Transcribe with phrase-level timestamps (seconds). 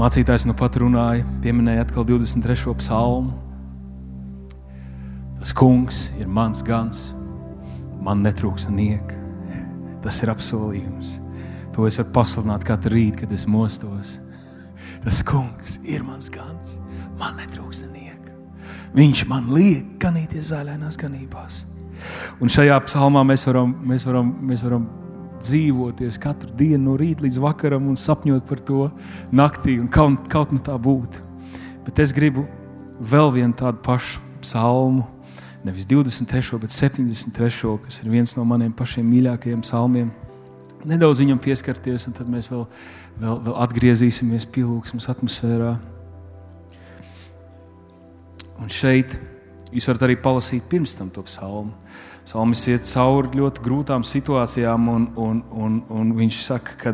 [0.00, 2.72] Mācītājs nu pat runāja, pieminēja atkal 23.
[2.80, 3.34] psalmu.
[5.36, 7.10] Tas kungs ir mans gans,
[8.00, 9.18] man netrūks nieka.
[10.00, 11.18] Tas ir apsolījums.
[11.76, 14.14] To es varu pasludināt katru rītu, kad es mostos.
[15.04, 16.78] Tas kungs ir mans gans,
[17.20, 18.32] man netrūks nieka.
[18.96, 21.66] Viņš man liek ganīties zaļainās ganībās.
[22.40, 24.88] Un šajā psalmā mēs varam, mēs varam, mēs varam
[25.42, 28.88] dzīvoties katru dienu no rīta līdz vakaram un sapņot par to
[29.32, 31.22] naktī, un kaut, kaut nu tā būtu.
[31.86, 32.46] Bet es gribu
[33.00, 35.06] vēl vienu tādu pašu psalmu,
[35.64, 40.10] nevis 23, bet 73, kas ir viens no maniem pašiem mīļākajiem psalmiem.
[40.88, 42.64] Nedaudz viņam pieskarties, un tad mēs vēl,
[43.20, 45.74] vēl, vēl atgriezīsimies pielūgsmes atmosfērā.
[48.60, 49.16] Un šeit
[49.72, 51.74] jūs varat arī palasīt pirms tam to psalmu.
[52.28, 56.92] Salmis iet cauri ļoti grūtām situācijām, un, un, un, un viņš saka, ka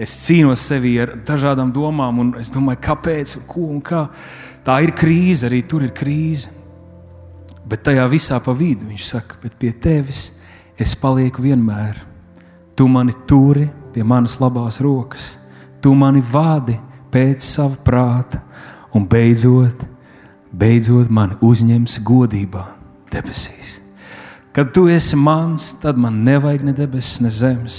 [0.00, 4.06] es cīnos sevi ar dažādām domām, un es domāju, kāpēc, un ko un kā.
[4.64, 6.54] Tā ir krīze, arī tur ir krīze.
[7.70, 10.40] Bet tajā visā pa vidu viņš saka, bet pie tevis
[10.80, 12.00] es palieku vienmēr.
[12.74, 15.34] Tu mani turi pie manas labās rokas,
[15.82, 16.78] tu mani vadi
[17.12, 18.40] pēc sava prāta,
[18.94, 19.84] un beidzot,
[20.50, 22.64] beidzot mani uzņems godībā
[23.12, 23.78] debesīs.
[24.52, 27.78] Kad tu esi mans, tad man nevajag ne debesis, ne zemes.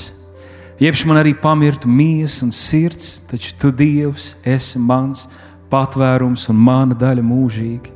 [0.81, 5.27] Iepš man arī pamirtu miesa un sirds, taču tu, Dievs, esi mans
[5.69, 7.91] patvērums un mana daļa mūžīgi.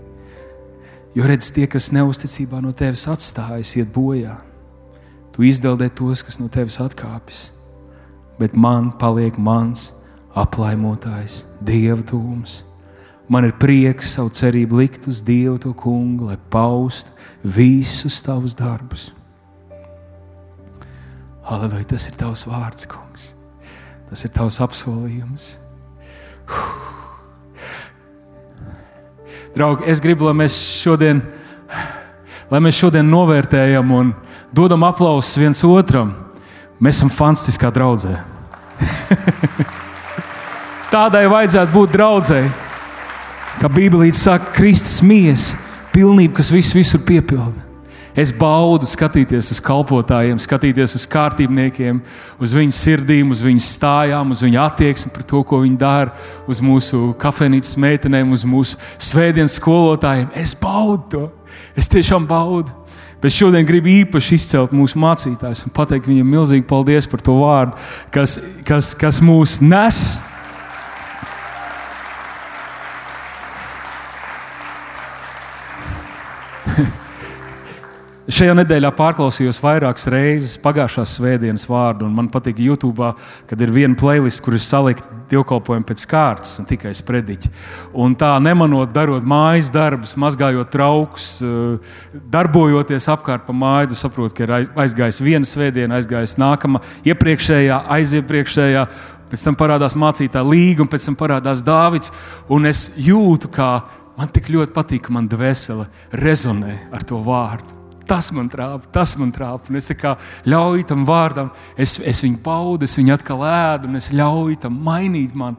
[1.15, 4.35] Jo redz, tie, kas neusticībā no tevis atstājas, iet bojā.
[5.31, 7.47] Tu izdeldē tos, kas no tevis atkāpjas,
[8.39, 9.93] bet man paliek mans
[10.35, 12.61] aplaimotājs, Dieva tūms.
[13.27, 17.09] Man ir prieks savu cerību likt uz Dievu, to kungu, lai paustu
[17.45, 19.09] visus tavus darbus.
[21.45, 23.31] Halleluja, tas ir tavs vārds, kungs.
[24.09, 25.55] Tas ir tavs apsolījums.
[29.55, 31.21] Draugi, es gribu, lai mēs šodien,
[32.51, 34.11] lai mēs šodien novērtējam un
[34.53, 36.11] dodam aplausus viens otram.
[36.81, 38.17] Mēs esam fantastiskā draudzē.
[40.95, 42.51] Tādai vajadzētu būt draudzēji,
[43.61, 45.59] kā Bībelīte saka, Kristus miesa
[45.93, 47.63] pilnība, kas visu visur piepilda.
[48.15, 51.97] Es baudu skatīties uz kalpotājiem, skatīties uz kārtībniekiem,
[52.39, 56.13] uz viņu sirdīm, uz viņu stājām, uz viņu attieksmi par to, ko viņi dara,
[56.47, 60.29] uz mūsu kafejnīcas meitenēm, uz mūsu svētdienas skolotājiem.
[60.39, 61.25] Es baudu to.
[61.75, 62.71] Es tiešām baudu.
[63.19, 67.75] Bet šodien gribu īpaši izcelt mūsu mācītājus un pateikt viņiem milzīgi paldies par to vārdu,
[68.15, 69.99] kas, kas, kas mūs nes
[78.25, 83.11] Šajā nedēļā pārklausījos vairākas reizes pagājušās svētdienas vārdu, un man patīk YouTube,
[83.45, 87.51] kad ir viena playlist, kur ir salikta dievkalpojumi pēc kārtas un tikai sprediķi.
[88.01, 94.35] Un tā nemanot, darot mājas darbus, mazgājot traukus, eh, darbojoties apkārt pa māju, tu saproti,
[94.39, 98.87] ka ir aizgājis viena svētdiena, aizgājis nākamā, iepriekšējā, aiziepriekšējā.
[99.29, 102.11] Pēc tam parādās mācītāja līga, un pēc tam parādās Dāvids.
[102.49, 103.83] Un es jūtu, kā
[104.17, 107.73] man tik ļoti patīk, ka man dvēsele rezonē ar to vārdu.
[108.05, 109.73] Tas man trāpa, tas man trāpa.
[109.77, 109.89] Es
[110.45, 114.77] ļauju tam vārdam, es, es viņu paudu, es viņu atkal ēdu, un es ļauju tam
[114.85, 115.57] mainīt mani.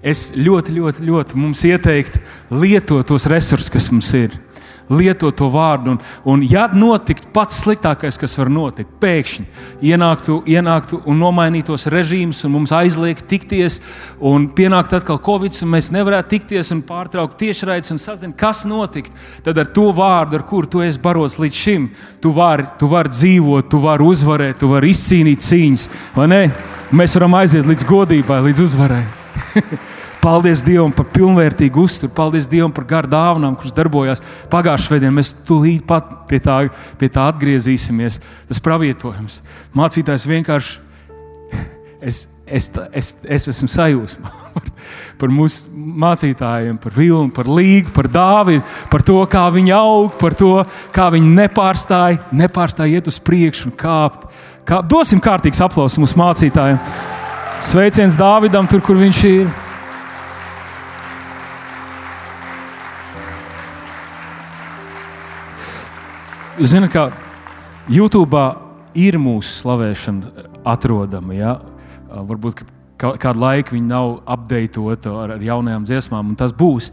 [0.00, 2.22] Es ļoti, ļoti, ļoti mums ieteiktu
[2.56, 4.38] lietot tos resursus, kas mums ir
[4.90, 5.94] lietot to vārdu.
[5.94, 9.46] Un, un ja notiktu pats sliktākais, kas var notikt, pēkšņi
[9.90, 13.80] ienāktu, ienāktu un nomainītos režīms, un mums aizliegtu tikties,
[14.18, 19.14] un pienāktu atkal Covid, un mēs nevarētu tikties un pārtraukt tiešraides un sazināt, kas notikt,
[19.46, 21.90] tad ar to vārdu, ar kuru tu esi barots līdz šim,
[22.22, 25.88] tu vari, tu vari dzīvot, tu vari uzvarēt, tu vari izcīnīt cīņas.
[26.90, 29.04] Mēs varam aiziet līdz godībai, līdz uzvarai.
[30.20, 34.20] Paldies Dievam par pilnvērtīgu uzturu, paldies Dievam par garu dāvanām, kuras darbojās
[34.52, 35.14] pagājušajā svētdienā.
[35.16, 36.58] Mēs tūlīt pat pie tā,
[37.00, 38.18] pie tā atgriezīsimies.
[38.50, 39.38] Tas pravietojums.
[39.76, 40.86] Mācītājs vienkārši.
[42.00, 44.68] Es, es, es, es esmu sajūsmā par,
[45.20, 45.68] par mūsu
[46.04, 50.52] mācītājiem, par Vilnu, par Līgu, par Dāvidu, par to, kā viņi aug, par to,
[50.96, 54.28] kā viņi nepārstāja, nepārstāja iet uz priekšu un kāpt.
[54.68, 56.80] Kā, dosim kārtīgs aplausus mūsu mācītājiem.
[57.64, 59.52] Sveiciens Dāvidam, tur, kur viņš ir.
[66.60, 67.06] Ziniet, kā
[67.88, 68.36] YouTube
[68.92, 71.32] ir mūsu slavēšana atrodama.
[71.32, 71.54] Ja?
[72.12, 72.60] Varbūt
[73.00, 76.90] kādu laiku viņi nav apdeitota ar, ar jaunajām dziesmām, un tas būs.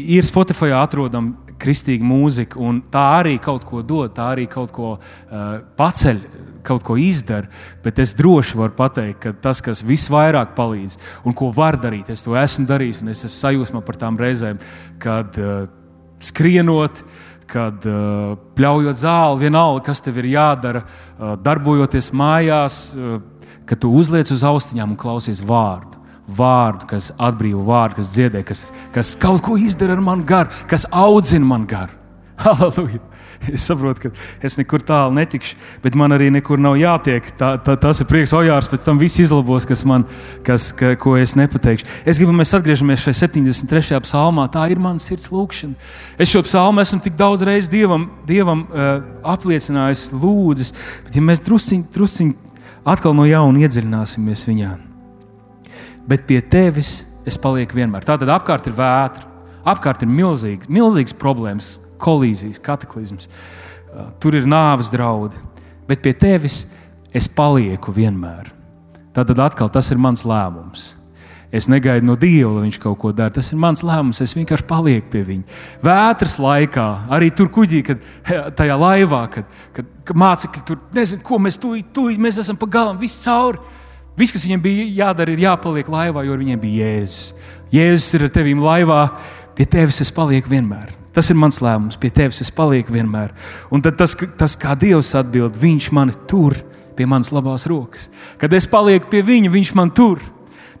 [0.00, 4.94] Ir Spotify atrodama kristīga mūzika, un tā arī kaut ko dod, tā arī kaut ko
[4.96, 6.24] uh, paceļ
[6.64, 7.52] kaut ko izdara,
[7.84, 10.96] bet es droši varu pateikt, ka tas, kas visvairāk palīdz
[11.28, 14.60] un ko var darīt, es to esmu darījis, un es esmu sajūsmā par tām reizēm,
[15.00, 15.66] kad uh,
[16.24, 17.04] skrienot,
[17.50, 23.18] kad uh, pļaujot zāli, vienalga, kas tev ir jādara, uh, darbojoties mājās, uh,
[23.68, 25.98] kad tu uzliec uz austiņām un klausies vārdu.
[26.30, 30.86] Vārdu, kas atbrīvo, vārdu, kas dziedē, kas, kas kaut ko izdara ar manu garu, kas
[30.94, 31.96] audzina man garu.
[32.44, 33.02] Halleluja!
[33.54, 34.10] Es saprotu, ka
[34.44, 37.24] es nekur tālu netikšu, bet man arī nekur nav jātiek.
[37.38, 40.04] Tā, tā, tas ir prieks, Ojārs, pēc tam viss izlabos, kas man,
[40.46, 41.88] kas, ka, ko es nepateikšu.
[42.04, 44.00] Es gribu, mēs atgriežamies šajā 73.
[44.04, 44.46] psalmā.
[44.52, 45.90] Tā ir mana sirds lūkšana.
[46.20, 48.92] Es šo psalmu esmu tik daudz reizes Dievam, dievam uh,
[49.32, 50.74] apliecinājis, lūdzis,
[51.06, 52.36] bet ja mēs drusciņi, drusciņi
[52.88, 54.74] atkal no jauna iedziļināsimies viņā.
[56.10, 58.04] Bet pie tevis es palieku vienmēr.
[58.04, 59.28] Tā tad apkārt ir vētra,
[59.70, 63.28] apkārt ir milzīgs, milzīgs problēmas kolīzijas, kataklizmas.
[63.90, 65.38] Uh, tur ir nāves draudi,
[65.88, 66.64] bet pie tevis
[67.14, 68.52] es palieku vienmēr.
[69.14, 70.94] Tad atkal tas ir mans lēmums.
[71.50, 73.32] Es negaidu no Dieva, lai viņš kaut ko dara.
[73.34, 74.20] Tas ir mans lēmums.
[74.22, 75.56] Es vienkārši palieku pie viņa.
[75.82, 78.06] Vētras laikā, arī tur kuģī, kad
[78.58, 82.70] tajā laivā, kad, kad, kad mācekļi tur nezina, ko mēs tur tūlīt, mēs esam pa
[82.70, 83.58] galam, viss cauri.
[84.18, 87.34] Viss, kas viņiem bija jādara, ir jāpaliek laivā, jo viņiem bija Jēzus.
[87.74, 89.02] Jēzus ir ar tevīm laivā,
[89.58, 90.99] pie tevis es palieku vienmēr.
[91.14, 93.32] Tas ir mans lēmums, pie tevis es palieku vienmēr.
[93.74, 96.54] Un tas, tas, kā Dievs atbild, Viņš mani tur
[96.96, 98.10] pie manas labās rokas.
[98.38, 100.22] Kad es palieku pie Viņa, Viņš man tur.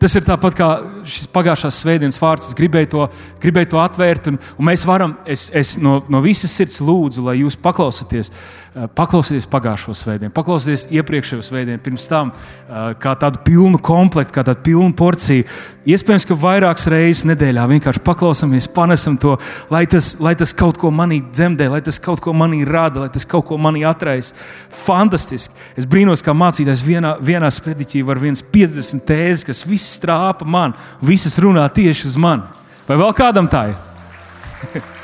[0.00, 0.66] Tas ir tāpat kā
[1.04, 2.46] šis pagājušās svētdienas vārds.
[2.48, 3.06] Es gribēju to,
[3.42, 7.40] gribēju to atvērt, un, un mēs varam, es, es no, no visas sirds lūdzu, lai
[7.42, 8.32] jūs paklausieties.
[8.70, 14.44] Eh, paklausieties pagājušo svētdienu, paklausieties iepriekšējo svētdienu, pirms tam eh, kā tādu pilnu komplektu, kā
[14.46, 15.42] tādu pilnu porciju.
[15.90, 19.32] Iespējams, ka vairākas reizes nedēļā vienkārši paklausāmies, panesam to,
[19.74, 23.10] lai tas, lai tas kaut ko manī dzemdē, lai tas kaut ko manī rada, lai
[23.10, 24.38] tas kaut ko manī atraisa.
[24.84, 25.58] Fantastiski!
[25.74, 30.78] Es brīnos, kā mācītājs vienā, vienā sprediķī var viens 50 tēzes, kas viss strāpa man,
[31.02, 32.46] visas runā tieši uz mani.
[32.86, 34.90] Vai vēl kādam tā ir?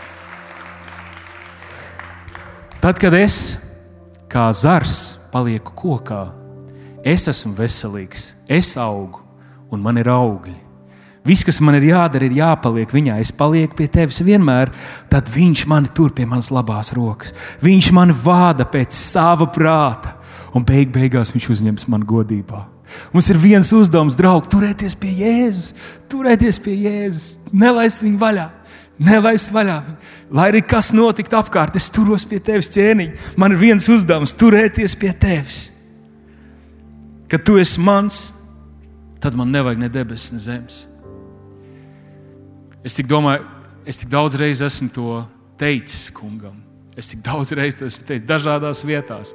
[2.87, 3.37] Tad, kad es
[4.31, 6.21] kā zars palieku kokā,
[7.03, 9.25] es esmu veselīgs, es augu
[9.75, 10.55] un man ir augļi.
[11.27, 13.17] Viss, kas man ir jādara, ir jāpaliek viņā.
[13.19, 14.71] Es palieku pie tevis vienmēr,
[15.11, 17.35] tad viņš mani tur pie manas labās rokas.
[17.59, 20.15] Viņš mani vada pēc sava prāta,
[20.55, 22.69] un beig beigās viņš uzņems man godībā.
[23.11, 25.75] Mums ir viens uzdevums, draugi, turēties pie Jēzus,
[26.07, 28.47] turēties pie Jēzus, nelaist viņu vaļā.
[28.97, 29.77] Nelaist vaļā.
[30.33, 33.35] Lai arī kas notiktu apkārt, es turos pie tevis ķēniņa.
[33.37, 35.71] Man ir viens uzdevums- turēties pie tevis.
[37.29, 38.33] Kad tu esi mans,
[39.21, 40.87] tad man nevajag ne debesis, ne zemes.
[42.85, 43.45] Es tik domāju,
[43.85, 45.27] es tik daudz reizes esmu to
[45.59, 46.63] teicis kungam.
[46.97, 49.35] Es tik daudz reizes to esmu teicis dažādās vietās.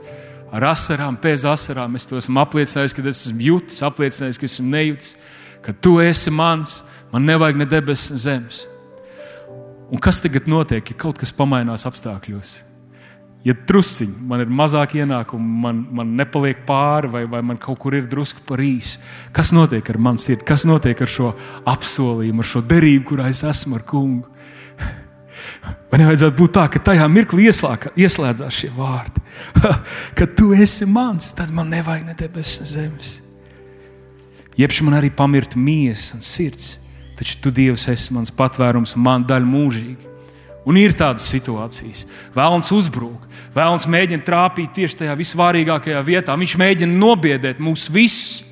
[0.51, 4.67] Ar asarām, pēc asarām es to esmu apliecinājis, ka es esmu jutis, apliecinājis, ka esmu
[4.71, 5.15] nejūtis,
[5.61, 8.65] ka tu esi mans, man nevajag ne debesis, ne zemes.
[9.91, 12.61] Un kas tagad notiek, ja kaut kas pamainās apstākļos?
[13.43, 17.95] Ja trusiņi man ir mazāk ienākumu, man, man nepaliek pāri, vai, vai man kaut kur
[17.97, 19.01] ir drusku par īsu,
[19.35, 21.31] kas notiek ar mani sirdi, kas notiek ar šo
[21.67, 24.29] apsolījumu, ar šo derību, kurā es esmu ar kungu?
[25.91, 29.23] Vai nevajadzētu būt tā, ka tajā mirklī ieslāka, ieslēdzās šie vārdi?
[30.17, 33.11] Kad tu esi mans, tad man nevajag ne debesis, ne zemes.
[34.59, 36.77] Jebš man arī pamirt miesa un sirds
[37.21, 40.09] taču tu, Dievs, esi mans patvērums un man daļa mūžīgi.
[40.65, 42.03] Un ir tādas situācijas,
[42.35, 43.23] vēlams uzbrūk,
[43.55, 46.35] vēlams mēģina trāpīt tieši tajā visvārīgākajā vietā.
[46.37, 48.43] Viņš mēģina nobiedēt mūs visus.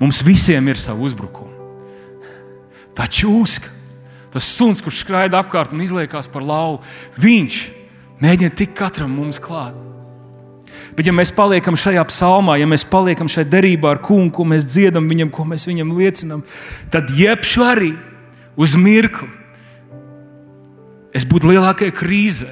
[0.00, 1.52] Mums visiem ir savi uzbrukumi.
[2.96, 3.68] Tā čūska,
[4.32, 6.80] tas suns, kurš skraida apkārt un izliekās par lauvu,
[7.20, 7.60] viņš
[8.24, 9.76] mēģina tikt katram mums klāt.
[10.96, 14.64] Bet, ja mēs paliekam šajā psalmā, ja mēs paliekam šajā derībā ar kungu, ko mēs
[14.68, 16.40] dziedam viņam, ko mēs viņam liecinām,
[16.92, 17.92] tad jebšu arī
[18.56, 19.28] uz mirkli.
[21.14, 22.50] Es būtu lielākajā krīzē,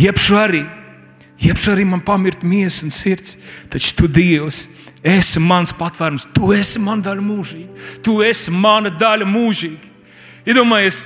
[0.00, 0.62] jebšu arī,
[1.44, 3.36] jebšu arī man pamirt miesa un sirds,
[3.72, 4.66] taču tu Dievs.
[5.04, 7.88] Esi mans patvērums, tu esi mana daļa mūžīgi.
[8.00, 9.90] Tu esi mana daļa mūžīgi.
[10.48, 11.02] Iedomājies,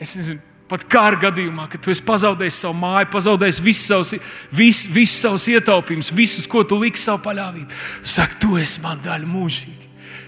[0.00, 4.14] es nezinu, pat kara gadījumā, kad tu esi pazaudējis savu māju, pazaudējis visus savus,
[4.54, 7.78] vis, visus savus ietaupījumus, visus, ko tu liksi savu paļāvību.
[8.06, 9.79] Saka, tu esi man daļa mūžīgi.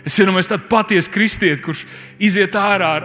[0.07, 1.85] Es iedomājos tādu patiesu kristieti, kurš
[2.23, 2.97] iziet ārā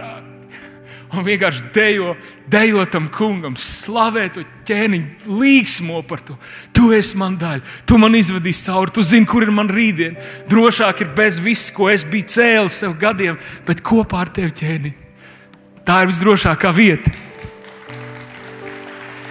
[1.14, 2.14] un vienkārši dejo,
[2.50, 6.36] dejo tam kungam, slavē to ķēniņu, līksmo par to.
[6.76, 10.20] Tu esi man daļa, tu man izvedīsi cauri, tu zini, kur ir man rītdiena.
[10.50, 13.38] Drošāk ir bez viss, ko es biju cēlis sev gadiem,
[13.68, 15.08] bet kopā ar tevi ķēniņu.
[15.88, 17.14] Tā ir visdrošākā vieta.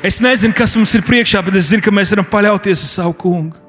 [0.05, 3.13] Es nezinu, kas mums ir priekšā, bet es zinu, ka mēs varam paļauties uz savu
[3.17, 3.66] kungu.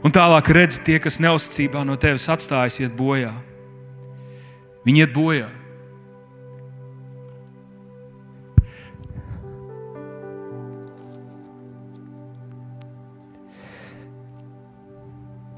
[0.00, 3.34] Un tālāk redz, tie, kas neusticībā no tevis atstājas, iet bojā.
[4.86, 5.50] Viņi iet bojā.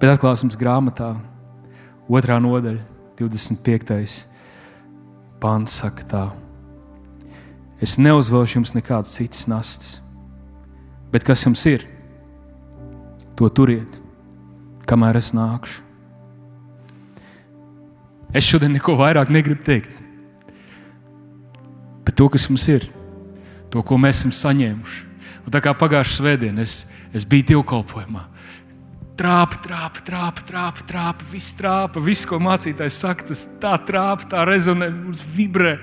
[0.02, 1.12] Bet atklāsmes grāmatā,
[2.10, 2.82] otrā nodaļa,
[3.22, 4.16] 25.
[5.38, 6.26] pāns saka tā:
[7.78, 10.00] Es neuzvelšu jums nekādas citas nastas,
[11.14, 11.86] bet kas jums ir,
[13.38, 14.01] to turiet,
[14.92, 15.88] kamēr es nākšu.
[18.32, 19.92] Es šodien neko vairāk negribu teikt.
[22.02, 22.86] Bet to, kas mums ir,
[23.72, 25.08] to, ko mēs esam saņēmuši.
[25.42, 28.22] Un tā kā pagājušā svētdienā es, es biju dievkalpojumā,
[29.18, 34.46] trāpa, trāpa, trāpa, trāpa, trāpa, viss trāpa, viss, ko mācītājs saka, tas tā trāpa, tā
[34.48, 34.88] rezonē,
[35.34, 35.76] vibrē.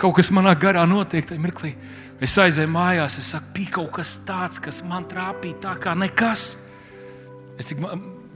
[0.00, 1.74] Kaut kas manā garā notiek tajā mirklī.
[2.20, 6.48] Es aizēju mājās, es saku, bija kaut kas tāds, kas man trāpīja tā kā nekas.
[7.60, 7.84] Es tik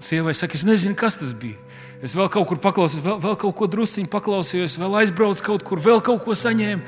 [0.05, 1.59] sievai saku, es nezinu, kas tas bija.
[2.05, 5.81] Es vēl kaut kur paklausījos, vēl, vēl kaut ko druskuļi paklausījos, vēl aizbraucu kaut kur,
[5.81, 6.83] vēl kaut ko saņēmu.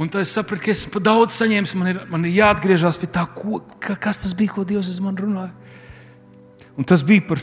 [0.00, 1.74] Un tad es sapratu, ka esmu daudz saņēmis.
[1.76, 5.00] Man ir, man ir jāatgriežas pie tā, ko, ka, kas tas bija, ko Dievs uz
[5.02, 5.50] mani runāja.
[6.78, 7.42] Un tas bija par,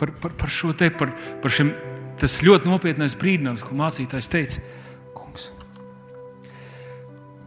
[0.00, 1.74] par, par, par šo te, par, par šim,
[2.18, 4.64] tas ļoti nopietnais brīdinājums, ko mācītājs teica.
[5.14, 5.50] Kungs.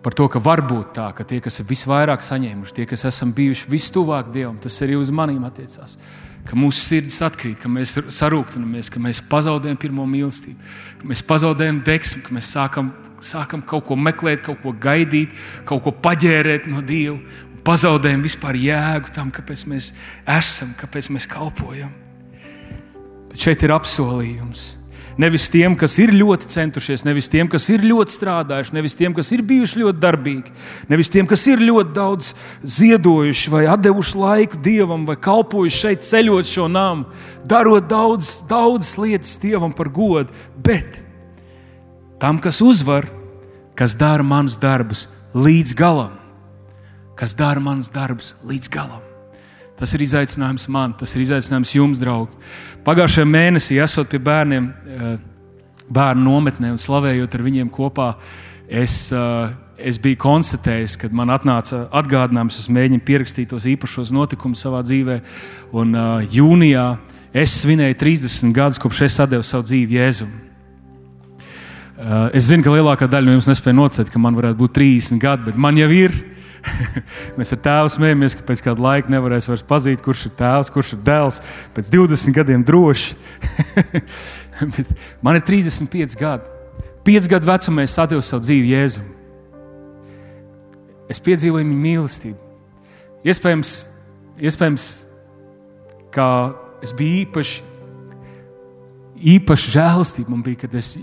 [0.06, 3.34] Par to, ka var būt tā, ka tie, kas ir visvairāk saņēmuši, tie, kas esam
[3.36, 5.98] bijuši vistuvāk Dievam, tas arī uz maniem attiecās.
[6.46, 10.60] Ka mūsu sirds atkrīt, ka mēs sarūktinamies, ka mēs pazaudējam pirmo mīlestību,
[11.00, 12.92] ka mēs pazaudējam deksmu, ka mēs sākam,
[13.26, 15.34] sākam kaut ko meklēt, kaut ko gaidīt,
[15.66, 17.18] kaut ko paģērēt no Dieva
[17.66, 19.92] pazaudējam vispār jēgu tam, kāpēc mēs
[20.30, 21.94] esam, kāpēc mēs kalpojam.
[23.32, 24.68] Bet šeit ir apsolījums.
[25.22, 29.30] Nevis tiem, kas ir ļoti centušies, nevis tiem, kas ir ļoti strādājuši, nevis tiem, kas
[29.32, 30.52] ir bijuši ļoti darbīgi,
[30.92, 32.34] nevis tiem, kas ir ļoti daudz
[32.76, 37.08] ziedojuši vai devuši laiku dievam, vai kalpojuši šeit, ceļot šo nāmu,
[37.48, 41.00] darot daudz, daudzas lietas dievam par godu, bet
[42.20, 43.08] tam, kas uzvar,
[43.80, 46.22] kas dara manus darbus līdz galam
[47.16, 49.05] kas dara manas darbus līdz galam.
[49.76, 52.32] Tas ir izaicinājums man, tas ir izaicinājums jums, draugi.
[52.86, 55.18] Pagājušajā mēnesī, esot pie bērniem, eh,
[55.92, 58.16] bērnu nometnē un slavējot ar viņiem kopā,
[58.70, 64.64] es, eh, es biju konstatējis, kad man atnāca atgādinājums, es mēģināju pierakstīt tos īpašos notikumus
[64.64, 65.22] savā dzīvē.
[65.74, 66.98] Un eh, jūnijā
[67.34, 70.30] es svinēju 30 gadus, kopš es devu savu dzīvi Jēzum.
[72.34, 75.46] Es zinu, ka lielākā daļa no jums nespēja nocēt, ka man varētu būt 30 gadi,
[75.46, 76.12] bet man jau ir
[77.38, 80.94] Mēs ar tēvu smējamies, ka pēc kāda laika nevarēs vairs pazīt, kurš ir tēvs, kurš
[80.96, 81.42] ir dēls.
[81.76, 83.16] Pēc 20 gadiem droši.
[85.26, 86.54] man ir 35 gadi.
[87.06, 89.10] 5 gadu vecumā es atdevu savu dzīvi Jēzum.
[91.12, 92.40] Es piedzīvoju viņa mīlestību.
[93.26, 93.74] Iespējams,
[94.42, 94.88] iespējams
[96.16, 96.28] ka
[96.86, 97.64] es biju īpaši,
[99.36, 100.96] īpaši žēlastība man bija, kad es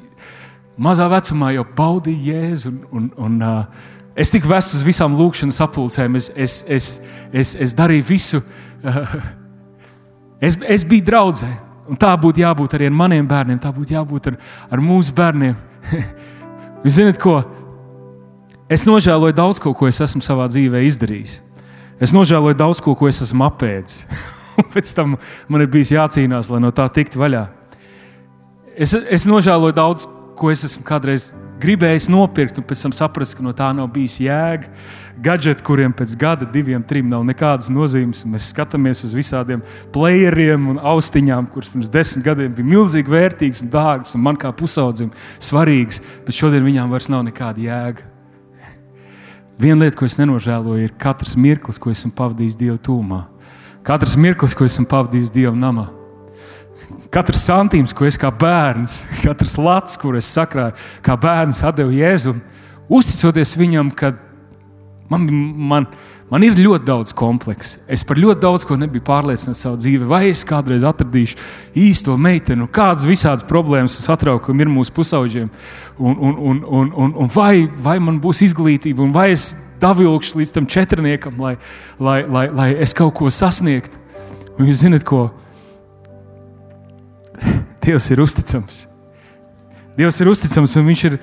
[0.80, 5.60] mazā vecumā jau baudīju Jēzu un, un, un uh, Es tiku vests uz visām lūkšanas
[5.64, 6.88] apulcēm, es, es, es,
[7.32, 8.42] es, es darīju visu.
[10.42, 11.48] Es, es biju draudzē,
[11.88, 14.38] un tā būtu jābūt arī ar maniem bērniem, tā būtu jābūt ar,
[14.74, 15.56] ar mūsu bērniem.
[16.84, 17.38] Jūs zināt, ko?
[18.72, 21.38] Es nožēloju daudz ko, ko es esmu savā dzīvē izdarījis.
[22.02, 24.02] Es nožēloju daudz ko, ko es esmu apēdis.
[24.74, 25.16] Pēc tam
[25.48, 27.46] man ir bijis jācīnās, lai no tā tiktu vaļā.
[28.72, 30.21] Es, es nožēloju daudz, ko
[30.52, 31.30] es esmu kādreiz
[31.62, 34.70] gribējis nopirkt, un pēc tam saprast, ka no tā nav bijis jēga.
[35.22, 38.24] Gadgeti, kuriem pēc gada, diviem, trim nav nekādas nozīmes.
[38.26, 39.62] Mēs skatāmies uz visādiem
[39.94, 44.50] playeriem un austiņām, kuras pirms desmit gadiem bija milzīgi vērtīgas un dārgas, un man kā
[44.56, 48.08] pusaudzim svarīgas, bet šodien viņām vairs nav nekāda jēga.
[49.62, 53.26] Viena lieta, ko es nenožēloju, ir katrs mirklis, ko esmu pavadījis Dieva tūmā.
[53.86, 55.90] Katrs mirklis, ko esmu pavadījis Dieva namā.
[57.12, 60.72] Katrs santīms, ko es kā bērns, katrs lats, kur es sakrāju,
[61.04, 62.38] kā bērns atdevu Jēzum,
[62.88, 64.14] uzticoties viņam, ka
[65.12, 65.26] man,
[65.72, 65.86] man,
[66.32, 67.82] man ir ļoti daudz kompleksu.
[67.84, 70.08] Es par ļoti daudz ko nebiju pārliecināts savā dzīvē.
[70.08, 71.36] Vai es kādreiz atradīšu
[71.84, 75.52] īsto meiteni, kādas visādas problēmas un satraukumi ir mūsu pusauģiem,
[76.00, 79.50] un, un, un, un, un, un vai, vai man būs izglītība, un vai es
[79.84, 81.58] davilkšu līdz tam četrniekam, lai,
[82.00, 84.00] lai, lai, lai es kaut ko sasniegtu.
[84.56, 85.26] Un jūs zināt, ko?
[87.82, 88.84] Dievs ir uzticams.
[89.96, 91.16] Dievs ir uzticams un viņš ir,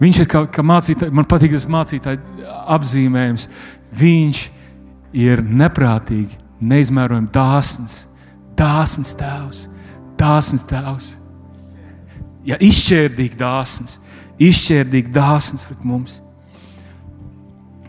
[0.00, 1.14] viņš ir kā, kā mācītājs.
[1.14, 2.20] Man patīk tas mācītāja
[2.76, 3.48] apzīmējums.
[4.00, 4.42] Viņš
[5.18, 8.04] ir neprātīgi, neizmērojami dāsns,
[8.58, 9.64] dāsns tēvs,
[10.20, 11.10] dāsns tēvs.
[12.46, 13.98] Ja izšķērdīgi dāsns,
[14.40, 16.20] izšķērdīgi dāsns pret mums.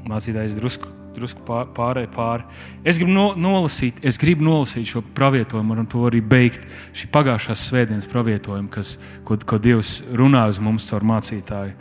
[0.10, 1.43] Mācītājs drusku drusku
[1.75, 2.45] pārēj pāri.
[2.87, 6.63] Es gribu no, nolasīt, es gribu nolasīt šo pravietojumu, un to arī beigt.
[6.97, 11.75] Šī pagājušās svētdienas pravietojumu, kas, ko, ko Dievs runā uz mums caur mācītāju.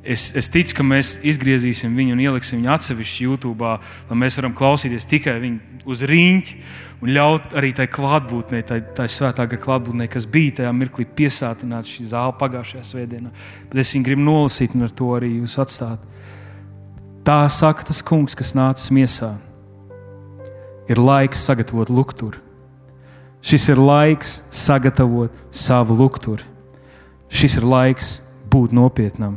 [0.00, 3.74] Es, es ticu, ka mēs izgriezīsim viņu un ieliksim viņu atsevišķi YouTube,
[4.08, 6.54] lai mēs varam klausīties tikai viņu uz rīņķa
[7.00, 11.88] un ļaut arī tai klātbūtnei, tai, tai svētā gara klātbūtnei, kas bija tajā mirklī piesātināta
[11.88, 13.32] šī zāle pagājušajā svētdienā.
[13.70, 16.09] Bet es viņu gribu nolasīt un ar to arī jūs atstāt.
[17.24, 19.34] Tā saka tas kungs, kas nācis miesā.
[20.88, 22.40] Ir laiks sagatavot lukturu.
[23.44, 26.44] Šis ir laiks sagatavot savu lukturu.
[27.28, 28.08] Šis ir laiks
[28.50, 29.36] būt nopietnam.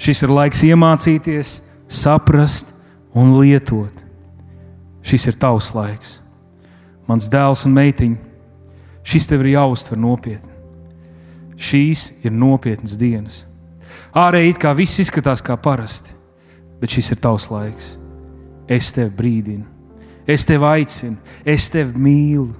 [0.00, 2.72] Šis ir laiks iemācīties, saprast
[3.12, 3.92] un lietot.
[5.04, 6.18] Šis ir tavs laiks.
[7.08, 8.18] Mans dēls un meitiņa,
[9.04, 10.52] šis tev ir jāuztver nopietni.
[11.58, 13.42] Šīs ir nopietnas dienas.
[14.16, 16.17] Ārēji it kā viss izskatās kā parasti
[16.80, 17.96] bet šis ir tavs laiks.
[18.68, 19.64] Es tevi brīdinu,
[20.28, 22.54] es tevi aicinu, es tevi mīlu.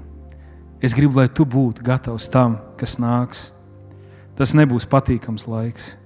[0.81, 3.49] Es gribu, lai tu būtu gatavs tam, kas nāks.
[4.39, 5.97] Tas nebūs patīkams laiks.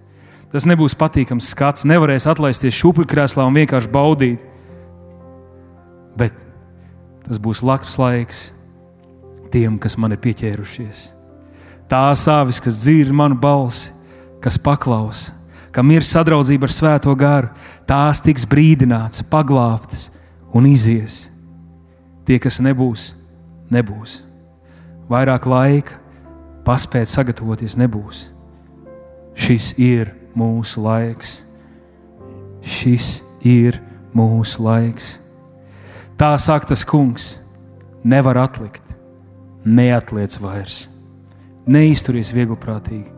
[0.52, 1.84] Tas nebūs patīkams skats.
[1.88, 4.40] Nevarēs atlaisties šūpuļkrēslā un vienkārši baudīt.
[6.16, 6.36] Bet
[7.26, 8.46] tas būs labs laiks
[9.52, 11.10] tiem, kas man ir pieķērušies.
[11.92, 13.92] Tās avis, kas dzird manu balsi,
[14.40, 15.36] kas paklausa
[15.72, 17.50] kam ir sadraudzība ar Svēto garu,
[17.88, 20.10] tās tiks brīdināts, paglābtas
[20.52, 21.26] un izies.
[22.28, 23.12] Tie, kas nebūs,
[23.72, 24.20] nebūs.
[25.10, 25.98] Vairāk laika,
[26.66, 28.28] paspēt sagatavoties, nebūs.
[29.34, 31.40] Šis ir mūsu laiks.
[32.62, 33.80] Šis ir
[34.14, 35.16] mūsu laiks.
[36.20, 37.32] Tā saka tas kungs,
[38.04, 38.84] nevar atlikt,
[39.64, 40.84] neatliec vairs.
[41.66, 43.08] Neizturies viegliprātīgi.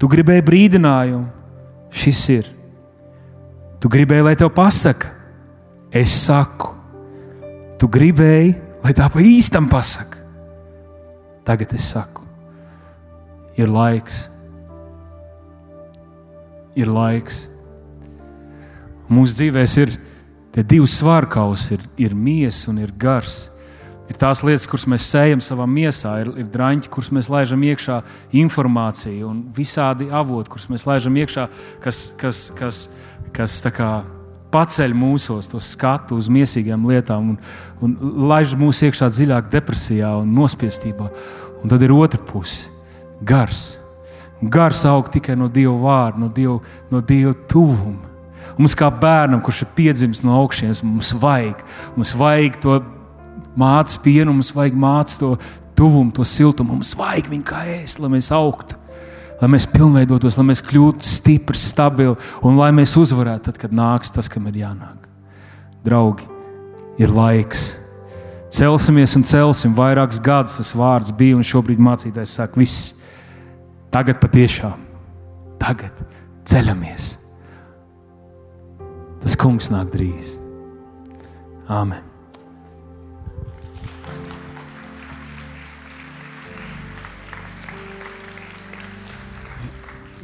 [0.00, 1.35] Tu gribēji brīdinājumu,
[1.96, 2.52] šis ir.
[3.80, 5.10] Tu gribēji, lai tev pasaka,
[5.94, 6.72] es saku.
[7.80, 10.22] Tu gribēji, lai tā pa īstam pasaka.
[11.46, 12.24] Tagad es saku,
[13.58, 14.24] ir laiks.
[16.76, 17.44] Ir laiks.
[19.06, 19.92] Mūsu dzīvēs ir
[20.52, 23.46] tie divi svārkausi, ir, ir miesa un ir gars.
[24.06, 28.00] Ir tās lietas, kuras mēs sējam savā miesā, ir, ir drāņķi, kurus mēs laižam iekšā,
[28.38, 31.48] informācija un visādi avoti, kurus mēs laižam iekšā,
[31.82, 32.84] kas, kas, kas,
[33.34, 33.90] kas kā,
[34.54, 37.40] paceļ mūsos to skatu uz mīsīgām lietām un,
[37.82, 37.96] un
[38.30, 41.10] laiž mūs iekšā dziļāk depresijā un nospiestībā.
[41.62, 42.70] Un tad ir otra puse-
[43.30, 43.78] gars.
[44.42, 48.04] Gars aug tikai no Dieva vārda, no Dieva, no Dieva tuvuma.
[48.56, 51.60] Mums kā bērnam, kurš ir piedzimis no augšas, mums vajag,
[51.96, 52.82] mums vajag to
[53.58, 55.30] mācīt pienu, mums vajag mācīt to
[55.76, 56.76] tuvumu, to siltumu.
[56.76, 58.78] Mums vajag viņu kā ēst, lai mēs augtu,
[59.40, 62.16] lai mēs pilnveidotos, lai mēs kļūtu stipri, stabili
[62.46, 65.08] un lai mēs uzvarētu tad, kad nāks tas, kam ir jānāk.
[65.86, 66.26] Draugi,
[66.98, 67.74] ir laiks.
[68.56, 70.56] Celsimies un celsim vairākus gadus.
[70.60, 73.02] Tas vārds bija un šobrīd mācītājs saka, viss
[73.94, 74.80] tagad patiešām,
[75.60, 76.04] tagad
[76.48, 77.14] ceļamies.
[79.22, 80.36] Tas kungs nāk drīz.
[81.66, 82.15] Āmen.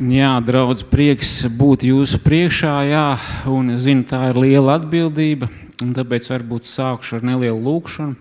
[0.03, 3.05] Jā, draudz, prieks būt jūsu priekšā, jā,
[3.47, 5.47] un zinu, tā ir liela atbildība,
[5.79, 8.17] un tāpēc varbūt sākšu ar nelielu lūkšanu.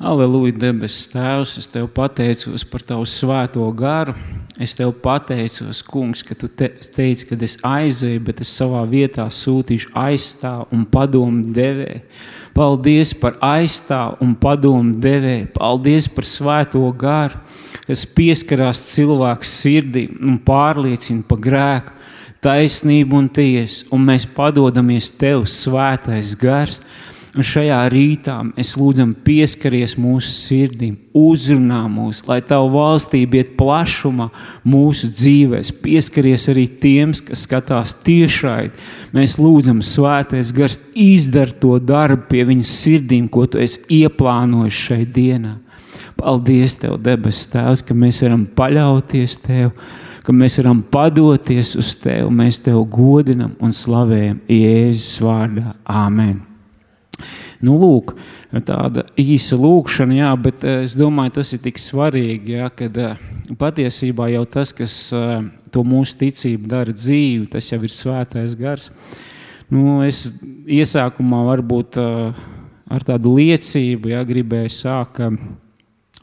[0.00, 4.14] Aleluja, debesis Tēvs, es Tev pateicos par Tavu svēto garu.
[4.56, 9.26] Es Tev pateicos, Kungs, ka Tu te, teici, ka es aizēju, bet es savā vietā
[9.28, 12.00] sūtīšu aizstāvu un padomu devēju.
[12.56, 15.52] Paldies par aizstāvu un padomu devēju.
[15.58, 17.42] Paldies par svēto garu
[17.90, 21.94] kas pieskarās cilvēku sirdī un pārliecina par grēku,
[22.40, 26.78] taisnību un tiesu, un mēs padodamies Tev, Svētais Gars.
[27.30, 34.26] Šajā rītā mēs lūdzam, pieskaries mūsu sirdīm, uzrunā mūs, lai Tava valstība iet plašumā
[34.66, 35.70] mūsu dzīvēs.
[35.78, 38.72] Pieskaries arī tiem, kas skatās tiešai.
[39.14, 45.04] Mēs lūdzam, Svētais Gars, izdara to darbu pie viņas sirdīm, ko Tu esi ieplānojis šai
[45.06, 45.60] dienai.
[46.18, 49.70] Paldies, Tev, debes Tēvs, ka mēs varam paļauties Tev,
[50.26, 52.26] ka mēs varam padoties uz Tevi.
[52.42, 55.78] Mēs Tev godinam un slavējam Jēzus vārdā.
[55.86, 56.49] Āmen!
[57.60, 58.14] Nu, lūk,
[58.64, 63.24] tāda īsa lūkšana, jā, bet eh, es domāju, tas ir tik svarīgi, jā, kad eh,
[63.60, 65.34] patiesībā jau tas, kas eh,
[65.70, 68.88] to mūsu ticību dara dzīvi, tas jau ir svētais gars.
[69.70, 70.24] Nu, es
[70.66, 75.20] iesākumā varbūt ar tādu liecību jā, gribēju sākt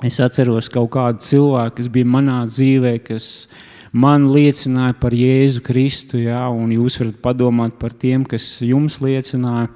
[0.06, 3.48] Es atceros kaut kādu cilvēku, kas bija manā dzīvē, kas
[3.90, 9.72] man liecināja par Jēzu Kristu, jā, un jūs varat padomāt par tiem, kas jums liecināja.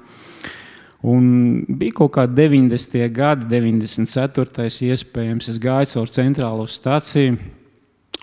[1.02, 3.08] Un bija kaut kāda 90.
[3.10, 4.68] gada, 94.
[4.86, 7.40] iespējams, es gāju caur centrālo stāciju.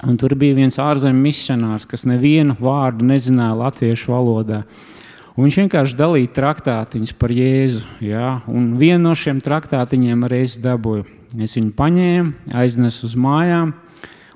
[0.08, 4.62] Un tur bija viens ārzemju misionārs, kas nevienu vārdu nezināja latviešu valodā.
[5.36, 7.84] Un viņš vienkārši dalīja traktātiņus par Jēzu.
[8.04, 8.38] Ja?
[8.48, 11.04] Un vienu no šiem traktātiņiem arī es dabūju.
[11.44, 13.74] Es viņu paņēmu, aiznesu uz mājām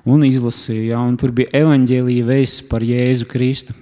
[0.04, 0.84] un izlasīju.
[0.92, 1.00] Ja?
[1.00, 3.76] Un tur bija evaņģēlīja vēsts par Jēzu Kristu.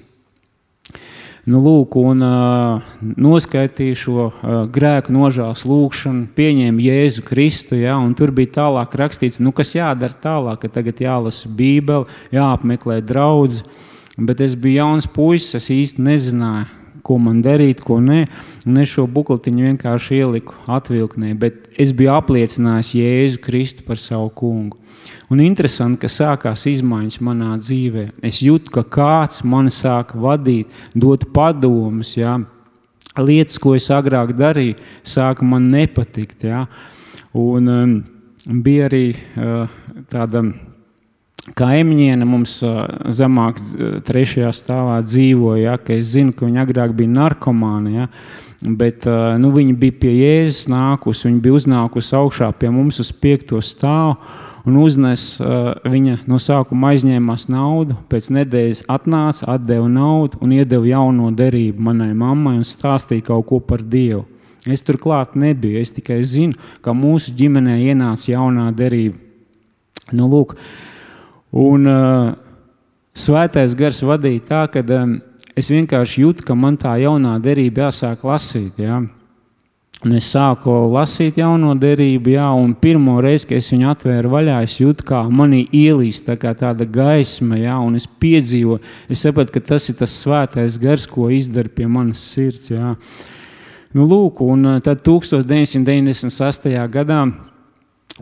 [1.42, 7.80] Nu, lūk, un uh, noskaitīju šo uh, grēku nožēlas lūgšanu, pieņēmu Jēzu Kristu.
[7.80, 13.64] Ja, tur bija tālāk rakstīts, nu, kas jādara tālāk, ka tagad jālasa Bībele, jāapmeklē draugs.
[14.14, 16.68] Bet es biju jauns puisis, es īsti nezināju,
[17.02, 18.20] ko man darīt, ko nē.
[18.68, 24.30] Un es šo bukletiņu vienkārši ieliku atvilknē, bet es biju apliecinājis Jēzu Kristu par savu
[24.30, 24.78] kungu.
[25.32, 28.08] Un interesanti, ka sākās izmaiņas manā dzīvē.
[28.24, 32.16] Es jūtu, ka kāds man sāk vadīt, dot padomus.
[32.18, 32.36] Ja?
[33.16, 36.44] Lietas, ko es agrāk darīju, sāka man nepatikt.
[36.48, 36.66] Ja?
[37.32, 37.96] Un, um,
[38.44, 39.72] bija arī uh,
[40.12, 40.44] tāda
[41.56, 45.64] kaimiņiene mums uh, zemāk, uh, trešajā stāvā dzīvoja.
[45.64, 45.80] Ja?
[45.96, 47.96] Es zinu, ka viņa agrāk bija narkomāna.
[47.96, 48.08] Ja?
[48.62, 53.16] Bet uh, nu, viņa bija pie Jēzus nākusi, viņa bija uznākusi augšā pie mums uz
[53.16, 54.20] piekto stāvu
[54.66, 60.86] un uznes uh, viņa no sākuma aizņēmās naudu, pēc nedēļas atnāca, atdeva naudu un iedeva
[60.86, 64.24] jauno derību manai mammai un stāstīja kaut ko par Dievu.
[64.70, 69.18] Es turklāt nebiju, es tikai zinu, ka mūsu ģimenē ienāca jaunā derība.
[70.14, 70.54] Nu, lūk,
[71.50, 72.30] un uh,
[73.16, 75.16] svētais gars vadīja tā, ka um,
[75.58, 78.78] es vienkārši jūtu, ka man tā jaunā derība jāsāk lasīt.
[78.78, 79.00] Ja?
[80.02, 84.56] Un es sāku lasīt jauno derību, jā, un pirmo reizi, kad es viņu atvēru vaļā,
[84.66, 89.62] es jūtu, kā manī ielīst tā tāda gaisma, jā, un es piedzīvoju, es sapratu, ka
[89.68, 92.72] tas ir tas svētais gars, ko izdara pie manas sirds.
[92.74, 92.96] Jā.
[93.94, 96.70] Nu, lūk, un eh, tad 1996.
[96.90, 97.22] gadā